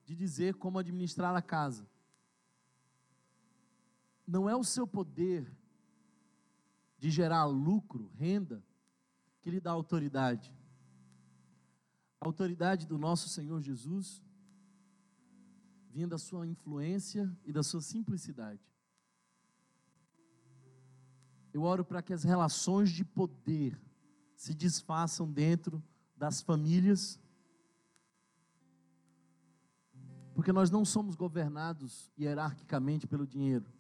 de 0.04 0.14
dizer 0.14 0.54
como 0.54 0.78
administrar 0.78 1.34
a 1.34 1.42
casa. 1.42 1.90
Não 4.24 4.48
é 4.48 4.54
o 4.54 4.62
seu 4.62 4.86
poder 4.86 5.52
de 6.96 7.10
gerar 7.10 7.46
lucro, 7.46 8.08
renda, 8.14 8.64
que 9.40 9.50
lhe 9.50 9.58
dá 9.58 9.72
autoridade. 9.72 10.54
A 12.20 12.26
autoridade 12.26 12.86
do 12.86 12.96
nosso 12.96 13.28
Senhor 13.28 13.60
Jesus 13.60 14.22
vinha 15.90 16.06
da 16.06 16.16
sua 16.16 16.46
influência 16.46 17.36
e 17.44 17.52
da 17.52 17.64
sua 17.64 17.80
simplicidade. 17.80 18.75
Eu 21.56 21.62
oro 21.62 21.82
para 21.82 22.02
que 22.02 22.12
as 22.12 22.22
relações 22.22 22.90
de 22.90 23.02
poder 23.02 23.80
se 24.34 24.52
desfaçam 24.52 25.32
dentro 25.32 25.82
das 26.14 26.42
famílias, 26.42 27.18
porque 30.34 30.52
nós 30.52 30.70
não 30.70 30.84
somos 30.84 31.14
governados 31.14 32.12
hierarquicamente 32.18 33.06
pelo 33.06 33.26
dinheiro. 33.26 33.72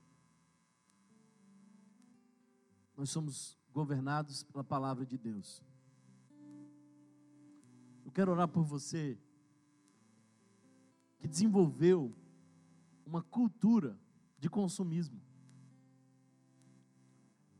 Nós 2.96 3.10
somos 3.10 3.58
governados 3.74 4.42
pela 4.42 4.64
palavra 4.64 5.04
de 5.04 5.18
Deus. 5.18 5.62
Eu 8.06 8.10
quero 8.10 8.32
orar 8.32 8.48
por 8.48 8.64
você 8.64 9.18
que 11.18 11.28
desenvolveu 11.28 12.16
uma 13.04 13.20
cultura 13.22 14.00
de 14.38 14.48
consumismo. 14.48 15.25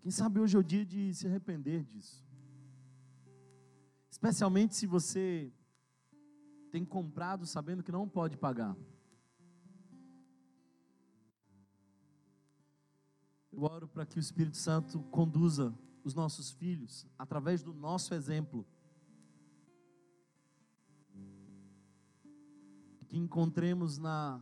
Quem 0.07 0.13
sabe 0.13 0.39
hoje 0.39 0.57
é 0.57 0.61
o 0.61 0.63
dia 0.63 0.87
de 0.87 1.13
se 1.13 1.27
arrepender 1.27 1.83
disso. 1.83 2.25
Especialmente 4.09 4.77
se 4.77 4.87
você 4.87 5.53
tem 6.71 6.85
comprado 6.85 7.45
sabendo 7.45 7.83
que 7.83 7.91
não 7.91 8.09
pode 8.09 8.37
pagar. 8.37 8.77
Eu 13.51 13.65
oro 13.65 13.89
para 13.89 14.07
que 14.07 14.17
o 14.17 14.21
Espírito 14.21 14.57
Santo 14.57 15.01
conduza 15.11 15.77
os 16.05 16.15
nossos 16.15 16.53
filhos 16.53 17.05
através 17.19 17.65
do 17.65 17.75
nosso 17.75 18.15
exemplo. 18.15 18.65
Que 23.09 23.17
encontremos 23.19 23.99
na 23.99 24.41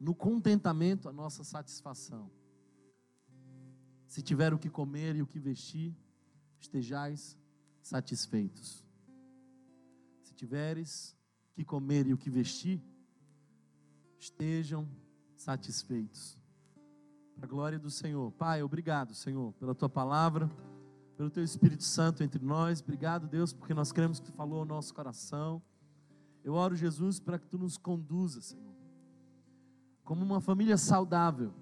no 0.00 0.14
contentamento 0.14 1.10
a 1.10 1.12
nossa 1.12 1.44
satisfação. 1.44 2.30
Se 4.14 4.22
tiver 4.22 4.54
o 4.54 4.58
que 4.60 4.70
comer 4.70 5.16
e 5.16 5.22
o 5.22 5.26
que 5.26 5.40
vestir, 5.40 5.92
estejais 6.60 7.36
satisfeitos. 7.82 8.84
Se 10.22 10.32
tiveres 10.32 11.16
que 11.52 11.64
comer 11.64 12.06
e 12.06 12.14
o 12.14 12.16
que 12.16 12.30
vestir, 12.30 12.80
estejam 14.16 14.88
satisfeitos. 15.34 16.38
Para 17.34 17.46
a 17.46 17.48
glória 17.48 17.76
do 17.76 17.90
Senhor. 17.90 18.30
Pai, 18.30 18.62
obrigado, 18.62 19.12
Senhor, 19.14 19.52
pela 19.54 19.74
tua 19.74 19.88
palavra, 19.88 20.48
pelo 21.16 21.28
teu 21.28 21.42
Espírito 21.42 21.82
Santo 21.82 22.22
entre 22.22 22.44
nós. 22.44 22.80
Obrigado, 22.80 23.26
Deus, 23.26 23.52
porque 23.52 23.74
nós 23.74 23.90
cremos 23.90 24.20
que 24.20 24.26
tu 24.26 24.32
falou 24.32 24.60
ao 24.60 24.64
nosso 24.64 24.94
coração. 24.94 25.60
Eu 26.44 26.54
oro, 26.54 26.76
Jesus, 26.76 27.18
para 27.18 27.36
que 27.36 27.48
tu 27.48 27.58
nos 27.58 27.76
conduza, 27.76 28.40
Senhor, 28.40 28.76
como 30.04 30.24
uma 30.24 30.40
família 30.40 30.78
saudável, 30.78 31.52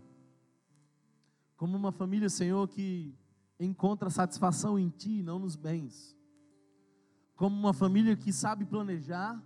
como 1.62 1.76
uma 1.76 1.92
família, 1.92 2.28
Senhor, 2.28 2.66
que 2.66 3.14
encontra 3.60 4.10
satisfação 4.10 4.76
em 4.76 4.88
ti 4.88 5.20
e 5.20 5.22
não 5.22 5.38
nos 5.38 5.54
bens, 5.54 6.18
como 7.36 7.56
uma 7.56 7.72
família 7.72 8.16
que 8.16 8.32
sabe 8.32 8.64
planejar, 8.64 9.40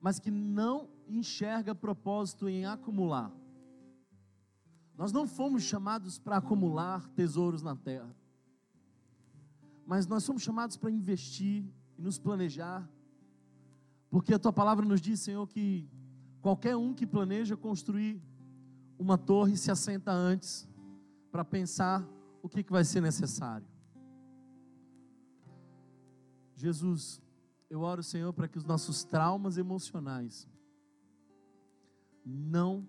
mas 0.00 0.20
que 0.20 0.30
não 0.30 0.88
enxerga 1.08 1.74
propósito 1.74 2.48
em 2.48 2.66
acumular. 2.66 3.32
Nós 4.96 5.10
não 5.10 5.26
fomos 5.26 5.64
chamados 5.64 6.20
para 6.20 6.36
acumular 6.36 7.08
tesouros 7.16 7.64
na 7.64 7.74
terra, 7.74 8.14
mas 9.84 10.06
nós 10.06 10.22
somos 10.22 10.44
chamados 10.44 10.76
para 10.76 10.88
investir 10.88 11.64
e 11.98 12.00
nos 12.00 12.16
planejar, 12.16 12.88
porque 14.08 14.32
a 14.32 14.38
tua 14.38 14.52
palavra 14.52 14.86
nos 14.86 15.00
diz, 15.00 15.18
Senhor, 15.18 15.48
que 15.48 15.90
qualquer 16.40 16.76
um 16.76 16.94
que 16.94 17.04
planeja 17.04 17.56
construir 17.56 18.22
uma 18.96 19.18
torre 19.18 19.56
se 19.56 19.68
assenta 19.68 20.12
antes 20.12 20.70
para 21.32 21.44
pensar 21.44 22.06
o 22.42 22.48
que, 22.48 22.62
que 22.62 22.70
vai 22.70 22.84
ser 22.84 23.00
necessário. 23.00 23.66
Jesus, 26.54 27.20
eu 27.70 27.80
oro, 27.80 28.02
Senhor, 28.02 28.32
para 28.34 28.46
que 28.46 28.58
os 28.58 28.64
nossos 28.64 29.02
traumas 29.02 29.56
emocionais 29.56 30.46
não 32.24 32.86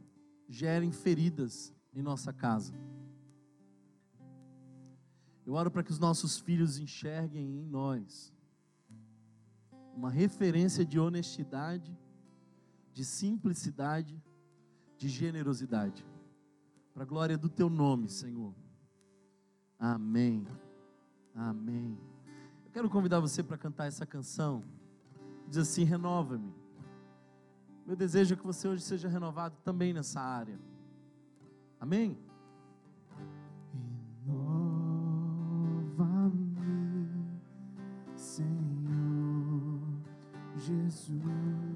gerem 0.49 0.91
feridas 0.91 1.73
em 1.93 2.01
nossa 2.01 2.33
casa. 2.33 2.73
Eu 5.45 5.53
oro 5.53 5.71
para 5.71 5.83
que 5.83 5.91
os 5.91 5.99
nossos 5.99 6.37
filhos 6.37 6.77
enxerguem 6.77 7.59
em 7.59 7.65
nós 7.65 8.33
uma 9.95 10.09
referência 10.09 10.85
de 10.85 10.99
honestidade, 10.99 11.97
de 12.91 13.05
simplicidade, 13.05 14.21
de 14.97 15.07
generosidade. 15.07 16.05
Para 16.93 17.03
a 17.03 17.05
glória 17.05 17.37
do 17.37 17.49
teu 17.49 17.69
nome, 17.69 18.07
Senhor. 18.07 18.53
Amém. 19.79 20.45
Amém. 21.35 21.97
Eu 22.65 22.71
quero 22.71 22.89
convidar 22.89 23.19
você 23.19 23.41
para 23.41 23.57
cantar 23.57 23.87
essa 23.87 24.05
canção. 24.05 24.63
Diz 25.47 25.57
assim: 25.57 25.83
renova-me. 25.83 26.53
Meu 27.85 27.95
desejo 27.95 28.35
é 28.35 28.37
que 28.37 28.45
você 28.45 28.67
hoje 28.67 28.83
seja 28.83 29.09
renovado 29.09 29.57
também 29.63 29.91
nessa 29.93 30.21
área. 30.21 30.57
Amém? 31.79 32.17
Renova-me, 34.25 34.69
Senhor 38.15 38.73
Jesus. 40.57 41.72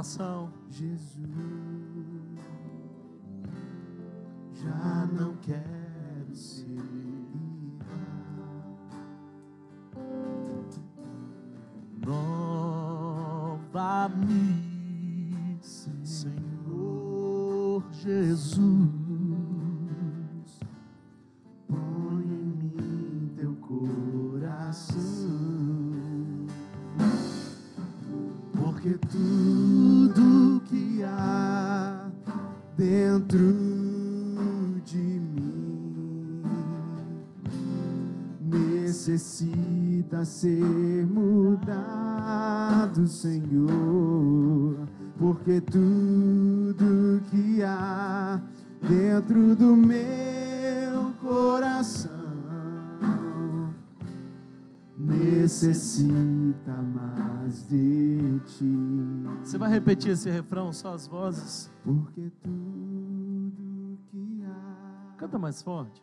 Coração. 0.00 0.50
Jesus. 0.70 1.20
Já 4.54 5.06
não 5.12 5.36
quero 5.36 6.34
ser. 6.34 6.80
Nova-me, 12.06 13.10
ser 40.30 41.06
mudado, 41.06 43.04
Senhor, 43.06 44.76
porque 45.18 45.60
tudo 45.60 47.20
que 47.30 47.62
há 47.64 48.40
dentro 48.88 49.56
do 49.56 49.74
meu 49.76 51.12
coração 51.20 52.10
necessita 54.96 56.72
mais 56.94 57.66
de 57.68 58.40
ti, 58.46 58.78
Você 59.42 59.58
vai 59.58 59.68
repetir 59.70 60.12
esse 60.12 60.30
refrão, 60.30 60.72
só 60.72 60.94
as 60.94 61.06
vozes. 61.08 61.70
porque 61.82 62.30
tudo 62.42 63.98
que 64.10 64.44
há. 64.44 65.14
Canta 65.16 65.38
mais 65.38 65.60
forte. 65.62 66.00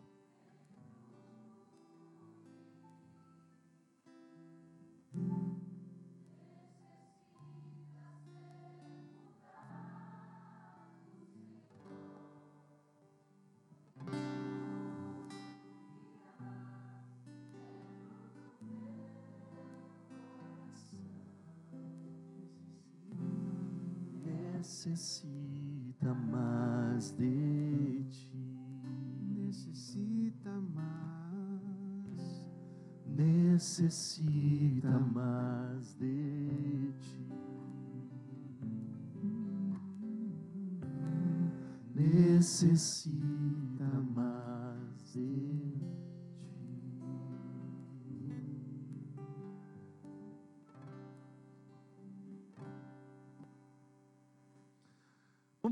Necessita 24.68 26.13
mais 26.30 27.11
de 27.11 28.03
ti. 28.09 28.36
Necessita 29.34 30.51
mais. 30.76 32.20
Necessita 33.05 34.99
mais 34.99 35.95
de 35.95 36.91
ti. 36.99 37.26
Necessita 41.95 43.37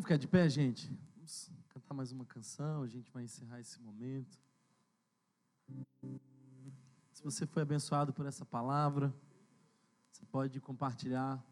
Vamos 0.06 0.18
ficar 0.18 0.22
de 0.22 0.28
pé, 0.28 0.48
gente? 0.48 0.88
Vamos 1.16 1.52
cantar 1.70 1.96
mais 1.96 2.12
uma 2.12 2.26
canção, 2.26 2.84
a 2.84 2.88
gente 2.88 3.12
vai 3.12 3.24
encerrar 3.24 3.60
esse 3.60 3.82
momento. 3.82 4.40
Se 7.12 7.24
você 7.24 7.48
foi 7.48 7.64
abençoado 7.64 8.14
por 8.14 8.28
essa 8.28 8.46
palavra, 8.46 9.12
você 10.12 10.24
pode 10.28 10.62
compartilhar. 10.62 11.44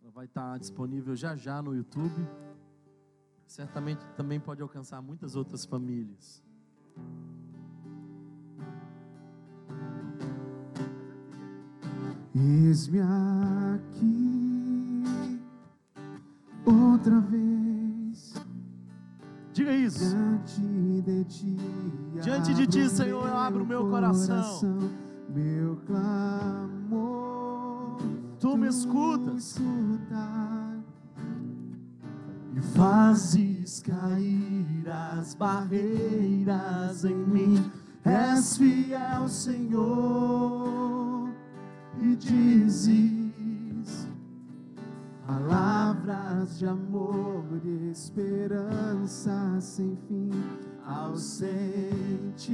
Ela 0.00 0.10
vai 0.10 0.24
estar 0.24 0.58
disponível 0.58 1.14
já 1.14 1.36
já 1.36 1.60
no 1.60 1.74
YouTube. 1.74 2.26
Certamente 3.46 4.02
também 4.16 4.40
pode 4.40 4.62
alcançar 4.62 5.02
muitas 5.02 5.36
outras 5.36 5.66
famílias. 5.66 6.42
Eis-me 12.34 13.00
aqui 13.00 14.22
outra 16.64 17.20
vez 17.20 17.51
de 21.02 21.24
ti. 21.24 21.56
Diante 22.22 22.54
de 22.54 22.66
ti, 22.66 22.88
Senhor, 22.88 23.28
eu 23.28 23.36
abro 23.36 23.66
meu 23.66 23.88
coração. 23.88 24.78
Meu 25.28 25.76
clamor. 25.86 27.22
Tu 28.38 28.56
me 28.56 28.68
escutas. 28.68 29.56
escutas. 29.56 30.82
E 32.54 32.60
fazes 32.60 33.80
cair 33.80 34.88
as 34.88 35.34
barreiras 35.34 37.04
em 37.04 37.16
mim. 37.16 37.70
És 38.04 38.56
fiel, 38.56 39.28
Senhor, 39.28 39.70
e 42.00 42.16
dizes 42.16 44.08
palavras 45.26 46.58
de 46.58 46.66
amor 46.66 47.44
e 47.64 47.90
esperança 47.90 49.60
sem 49.60 49.96
fim 50.08 50.30
ao 50.86 51.16
sentir 51.16 52.52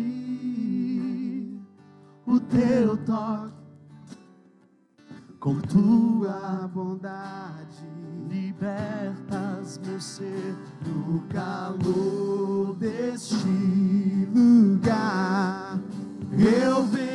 o 2.26 2.38
teu 2.40 2.96
toque 2.98 3.54
Com 5.40 5.60
tua 5.60 6.68
bondade 6.72 7.86
libertas 8.28 9.78
meu 9.84 10.00
ser. 10.00 10.54
no 10.84 11.20
calor 11.28 12.74
deste 12.74 13.36
lugar. 14.34 15.78
Eu 16.32 16.84
venho 16.84 17.07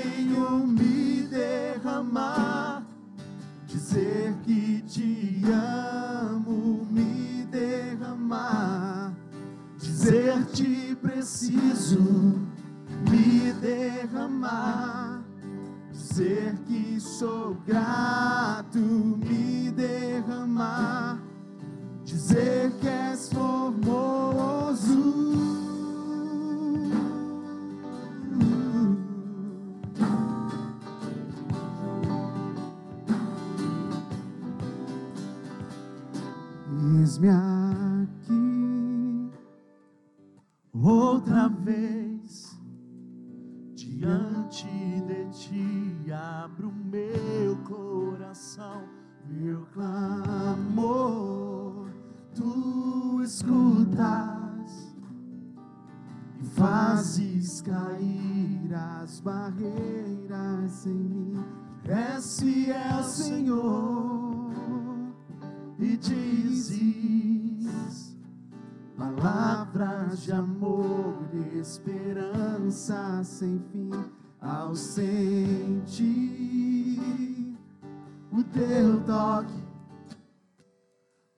sou 17.23 17.55
grato, 17.65 18.22
sem 73.23 73.61
fim 73.71 73.89
ao 74.41 74.75
sentir 74.75 76.03
o 78.31 78.43
teu 78.43 78.99
toque, 79.05 79.63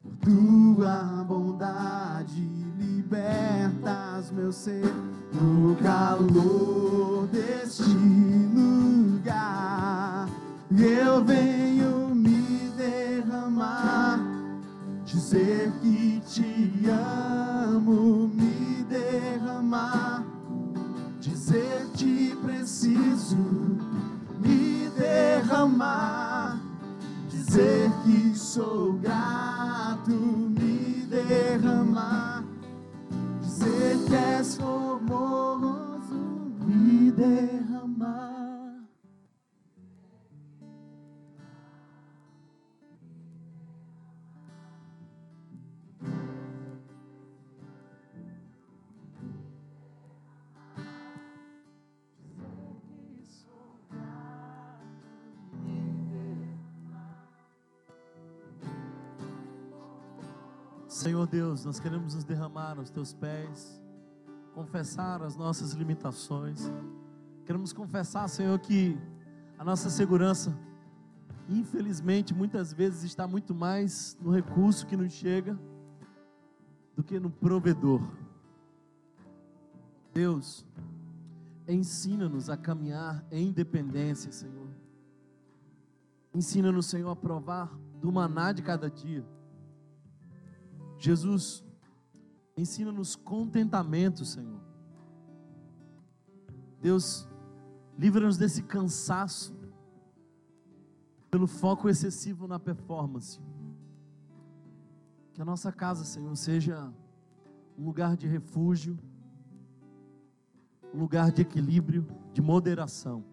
por 0.01 0.15
tua 0.17 1.23
bondade 1.27 2.41
libertas 2.77 4.31
meu 4.31 4.51
ser 4.51 4.83
no 5.33 5.75
calor 5.75 7.27
deste 7.27 7.83
lugar. 8.53 10.27
Eu 10.71 11.23
venho 11.23 12.15
me 12.15 12.71
derramar, 12.75 14.19
dizer 15.05 15.71
que 15.81 16.19
te 16.21 16.89
amo, 16.89 18.27
me 18.29 18.83
derramar, 18.89 20.23
dizer 21.29 21.87
te 21.97 22.35
preciso, 22.43 23.35
me 24.39 24.89
derramar 24.97 26.59
dizer 27.29 27.89
que 28.03 28.37
sou 28.37 28.93
grato, 28.93 30.11
me 30.11 31.05
derramar, 31.07 32.43
dizer 33.41 33.97
que 34.07 34.15
és 34.15 34.55
formoso, 34.57 36.15
me 36.65 37.11
derramar. 37.11 38.34
Senhor 61.15 61.27
Deus, 61.27 61.63
nós 61.63 61.79
queremos 61.79 62.13
nos 62.13 62.25
derramar 62.25 62.77
aos 62.77 62.89
teus 62.89 63.13
pés, 63.13 63.81
confessar 64.53 65.23
as 65.23 65.37
nossas 65.37 65.71
limitações. 65.71 66.69
Queremos 67.45 67.71
confessar, 67.71 68.27
Senhor, 68.27 68.59
que 68.59 68.97
a 69.57 69.63
nossa 69.63 69.89
segurança, 69.89 70.53
infelizmente, 71.47 72.33
muitas 72.33 72.73
vezes 72.73 73.03
está 73.03 73.25
muito 73.25 73.55
mais 73.55 74.17
no 74.19 74.29
recurso 74.29 74.85
que 74.85 74.97
nos 74.97 75.13
chega 75.13 75.57
do 76.97 77.01
que 77.01 77.17
no 77.17 77.29
provedor. 77.29 78.01
Deus, 80.13 80.65
ensina-nos 81.65 82.49
a 82.49 82.57
caminhar 82.57 83.23
em 83.31 83.53
dependência, 83.53 84.33
Senhor. 84.33 84.67
Ensina-nos, 86.33 86.87
Senhor, 86.87 87.09
a 87.09 87.15
provar 87.15 87.73
do 88.01 88.11
maná 88.11 88.51
de 88.51 88.61
cada 88.61 88.89
dia. 88.89 89.25
Jesus, 91.05 91.63
ensina-nos 92.57 93.15
contentamento, 93.15 94.25
Senhor. 94.25 94.59
Deus, 96.81 97.27
livra-nos 97.97 98.37
desse 98.37 98.63
cansaço 98.63 99.55
pelo 101.29 101.45
foco 101.45 101.87
excessivo 101.87 102.47
na 102.47 102.59
performance. 102.59 103.39
Que 105.33 105.41
a 105.41 105.45
nossa 105.45 105.71
casa, 105.71 106.03
Senhor, 106.03 106.35
seja 106.35 106.91
um 107.77 107.85
lugar 107.85 108.17
de 108.17 108.25
refúgio, 108.25 108.97
um 110.91 110.99
lugar 110.99 111.31
de 111.31 111.41
equilíbrio, 111.43 112.07
de 112.33 112.41
moderação. 112.41 113.23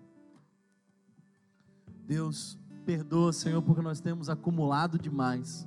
Deus, 2.04 2.58
perdoa, 2.84 3.32
Senhor, 3.32 3.62
porque 3.62 3.80
nós 3.80 4.00
temos 4.00 4.28
acumulado 4.28 4.98
demais. 4.98 5.66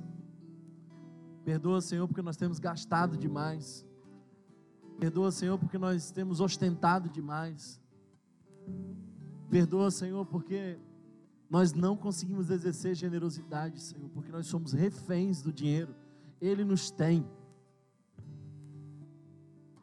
Perdoa, 1.46 1.80
Senhor, 1.80 2.08
porque 2.08 2.22
nós 2.22 2.36
temos 2.36 2.58
gastado 2.58 3.16
demais. 3.16 3.86
Perdoa, 4.98 5.30
Senhor, 5.30 5.56
porque 5.56 5.78
nós 5.78 6.10
temos 6.10 6.40
ostentado 6.40 7.08
demais. 7.08 7.80
Perdoa, 9.48 9.92
Senhor, 9.92 10.26
porque 10.26 10.76
nós 11.48 11.72
não 11.72 11.96
conseguimos 11.96 12.50
exercer 12.50 12.96
generosidade, 12.96 13.80
Senhor, 13.80 14.08
porque 14.08 14.32
nós 14.32 14.48
somos 14.48 14.72
reféns 14.72 15.40
do 15.40 15.52
dinheiro. 15.52 15.94
Ele 16.40 16.64
nos 16.64 16.90
tem. 16.90 17.24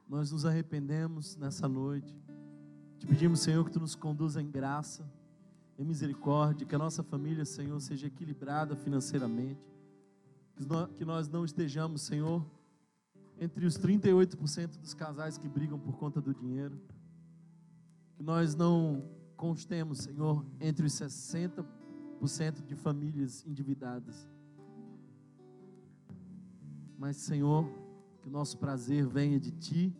Nós 0.09 0.33
nos 0.33 0.45
arrependemos 0.45 1.37
nessa 1.37 1.65
noite. 1.65 2.13
Te 2.99 3.07
pedimos, 3.07 3.39
Senhor, 3.39 3.63
que 3.63 3.71
tu 3.71 3.79
nos 3.79 3.95
conduza 3.95 4.41
em 4.41 4.51
graça, 4.51 5.09
em 5.79 5.85
misericórdia, 5.85 6.67
que 6.67 6.75
a 6.75 6.79
nossa 6.79 7.03
família, 7.03 7.45
Senhor, 7.45 7.79
seja 7.79 8.07
equilibrada 8.07 8.75
financeiramente. 8.75 9.72
Que 10.97 11.03
nós 11.03 11.27
não 11.27 11.43
estejamos, 11.43 12.01
Senhor, 12.03 12.45
entre 13.39 13.65
os 13.65 13.77
38% 13.77 14.77
dos 14.77 14.93
casais 14.93 15.37
que 15.37 15.47
brigam 15.47 15.79
por 15.79 15.97
conta 15.97 16.21
do 16.21 16.33
dinheiro. 16.33 16.79
Que 18.15 18.23
nós 18.23 18.55
não 18.55 19.03
constemos, 19.35 19.99
Senhor, 19.99 20.45
entre 20.59 20.85
os 20.85 20.93
60% 20.93 21.65
de 22.65 22.75
famílias 22.75 23.45
endividadas. 23.45 24.27
Mas, 26.97 27.17
Senhor, 27.17 27.67
que 28.21 28.29
o 28.29 28.31
nosso 28.31 28.57
prazer 28.57 29.05
venha 29.05 29.39
de 29.39 29.51
Ti 29.51 29.93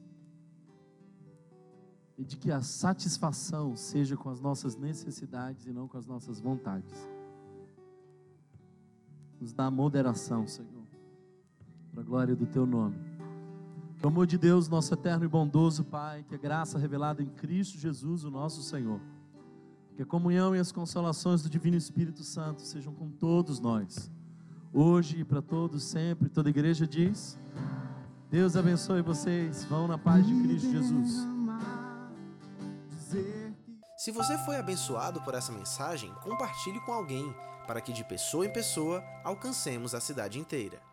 e 2.18 2.24
de 2.24 2.38
que 2.38 2.52
a 2.52 2.62
satisfação 2.62 3.76
seja 3.76 4.16
com 4.16 4.30
as 4.30 4.40
nossas 4.40 4.78
necessidades 4.78 5.66
e 5.66 5.74
não 5.74 5.88
com 5.88 5.98
as 5.98 6.06
nossas 6.06 6.40
vontades. 6.40 6.94
Nos 9.44 9.52
dá 9.52 9.70
moderação, 9.70 10.48
Senhor, 10.48 10.88
para 11.92 12.00
a 12.00 12.06
glória 12.06 12.34
do 12.34 12.46
Teu 12.46 12.66
nome. 12.66 12.96
Que 13.98 14.06
o 14.06 14.08
amor 14.08 14.26
de 14.26 14.38
Deus, 14.38 14.70
nosso 14.70 14.94
eterno 14.94 15.26
e 15.26 15.28
bondoso 15.28 15.84
Pai, 15.84 16.24
que 16.24 16.34
a 16.34 16.38
graça 16.38 16.80
revelada 16.80 17.22
em 17.22 17.28
Cristo 17.28 17.78
Jesus, 17.78 18.24
o 18.24 18.32
nosso 18.32 18.64
Senhor, 18.64 19.02
que 19.98 20.02
a 20.02 20.06
comunhão 20.06 20.56
e 20.56 20.60
as 20.60 20.72
consolações 20.72 21.44
do 21.44 21.50
Divino 21.50 21.76
Espírito 21.76 22.24
Santo 22.24 22.62
sejam 22.62 22.94
com 22.94 23.10
todos 23.10 23.60
nós, 23.60 24.10
hoje 24.72 25.20
e 25.20 25.26
para 25.26 25.42
todos 25.42 25.84
sempre. 25.84 26.30
Toda 26.30 26.50
igreja 26.50 26.88
diz: 26.88 27.38
Deus 28.32 28.56
abençoe 28.56 29.02
vocês. 29.02 29.66
Vão 29.66 29.90
na 29.90 29.98
paz 29.98 30.26
de 30.26 30.42
Cristo 30.42 30.72
Jesus. 30.72 31.28
Se 33.98 34.10
você 34.10 34.38
foi 34.38 34.56
abençoado 34.56 35.22
por 35.22 35.34
essa 35.34 35.52
mensagem, 35.52 36.14
compartilhe 36.24 36.80
com 36.86 36.94
alguém, 36.94 37.36
para 37.68 37.82
que 37.82 37.92
de 37.94 38.04
pessoa 38.04 38.46
em 38.46 38.50
pessoa 38.50 39.04
alcancemos 39.24 39.96
a 39.96 40.00
cidade 40.00 40.40
inteira. 40.40 40.93